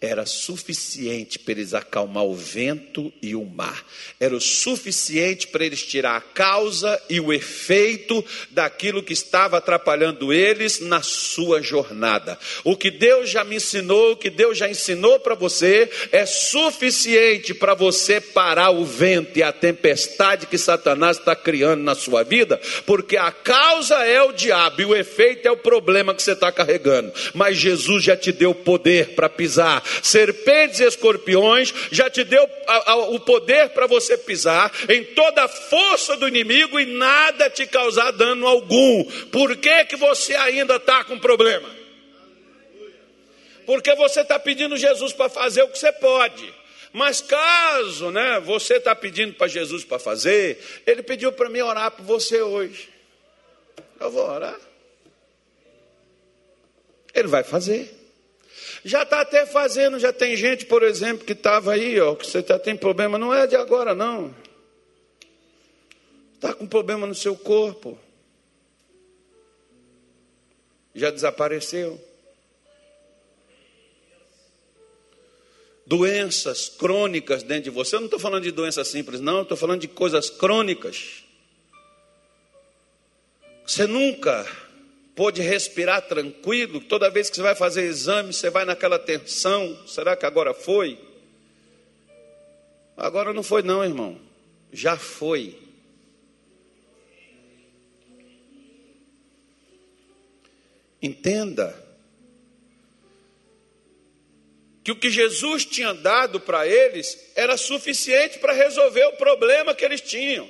[0.00, 3.84] era suficiente para eles acalmar o vento e o mar.
[4.20, 10.32] Era o suficiente para eles tirar a causa e o efeito daquilo que estava atrapalhando
[10.32, 12.38] eles na sua jornada.
[12.62, 17.52] O que Deus já me ensinou, o que Deus já ensinou para você, é suficiente
[17.52, 22.60] para você parar o vento e a tempestade que Satanás está criando na sua vida,
[22.86, 26.52] porque a causa é o diabo e o efeito é o problema que você está
[26.52, 27.12] carregando.
[27.34, 32.92] Mas Jesus já te deu poder para pisar serpentes e escorpiões, já te deu a,
[32.92, 37.66] a, o poder para você pisar em toda a força do inimigo e nada te
[37.66, 39.04] causar dano algum.
[39.30, 41.68] Por que, que você ainda está com problema?
[43.66, 46.54] Porque você está pedindo Jesus para fazer o que você pode.
[46.92, 51.90] Mas caso né, você está pedindo para Jesus para fazer, ele pediu para mim orar
[51.90, 52.88] por você hoje.
[54.00, 54.58] Eu vou orar.
[57.14, 57.97] Ele vai fazer.
[58.84, 62.42] Já está até fazendo, já tem gente, por exemplo, que estava aí, ó, que você
[62.46, 64.34] já tem problema, não é de agora, não.
[66.34, 67.98] Está com problema no seu corpo.
[70.94, 72.00] Já desapareceu.
[75.84, 77.96] Doenças crônicas dentro de você.
[77.96, 81.24] Eu não estou falando de doenças simples, não, estou falando de coisas crônicas.
[83.66, 84.46] Você nunca
[85.18, 86.80] pôde respirar tranquilo.
[86.80, 89.76] Toda vez que você vai fazer exame, você vai naquela tensão.
[89.84, 90.96] Será que agora foi?
[92.96, 94.20] Agora não foi, não, irmão.
[94.72, 95.58] Já foi.
[101.02, 101.74] Entenda
[104.84, 109.84] que o que Jesus tinha dado para eles era suficiente para resolver o problema que
[109.84, 110.48] eles tinham.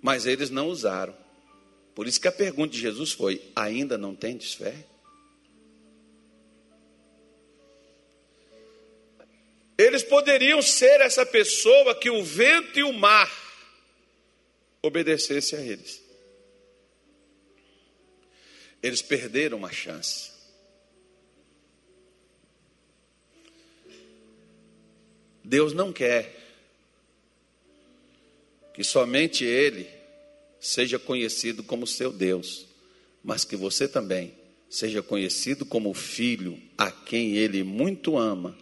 [0.00, 1.25] Mas eles não usaram.
[1.96, 4.84] Por isso que a pergunta de Jesus foi: ainda não tendes fé?
[9.78, 13.32] Eles poderiam ser essa pessoa que o vento e o mar
[14.82, 16.02] obedecessem a eles.
[18.82, 20.30] Eles perderam uma chance.
[25.42, 26.44] Deus não quer
[28.74, 29.95] que somente Ele
[30.66, 32.66] seja conhecido como seu Deus,
[33.22, 34.32] mas que você também
[34.68, 38.56] seja conhecido como filho a quem ele muito ama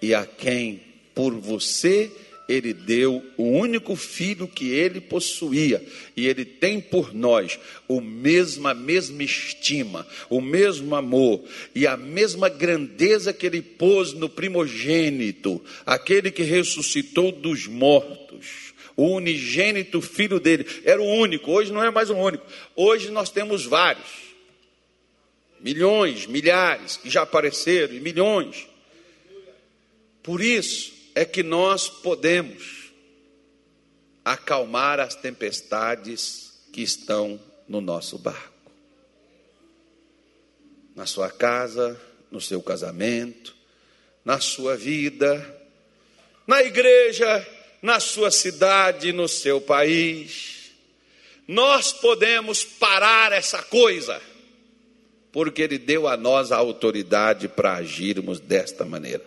[0.00, 0.80] e a quem
[1.14, 2.12] por você
[2.48, 5.84] ele deu o único filho que ele possuía,
[6.16, 11.44] e ele tem por nós o mesmo, a mesma estima, o mesmo amor
[11.74, 18.67] e a mesma grandeza que ele pôs no primogênito, aquele que ressuscitou dos mortos
[18.98, 20.66] o unigênito filho dele.
[20.84, 22.44] Era o único, hoje não é mais o único.
[22.74, 24.34] Hoje nós temos vários.
[25.60, 28.66] Milhões, milhares que já apareceram, e milhões.
[30.20, 32.92] Por isso é que nós podemos
[34.24, 38.72] acalmar as tempestades que estão no nosso barco.
[40.96, 42.00] Na sua casa,
[42.32, 43.54] no seu casamento,
[44.24, 45.56] na sua vida,
[46.48, 47.46] na igreja,
[47.80, 50.72] na sua cidade, no seu país.
[51.46, 54.20] Nós podemos parar essa coisa,
[55.32, 59.24] porque Ele deu a nós a autoridade para agirmos desta maneira.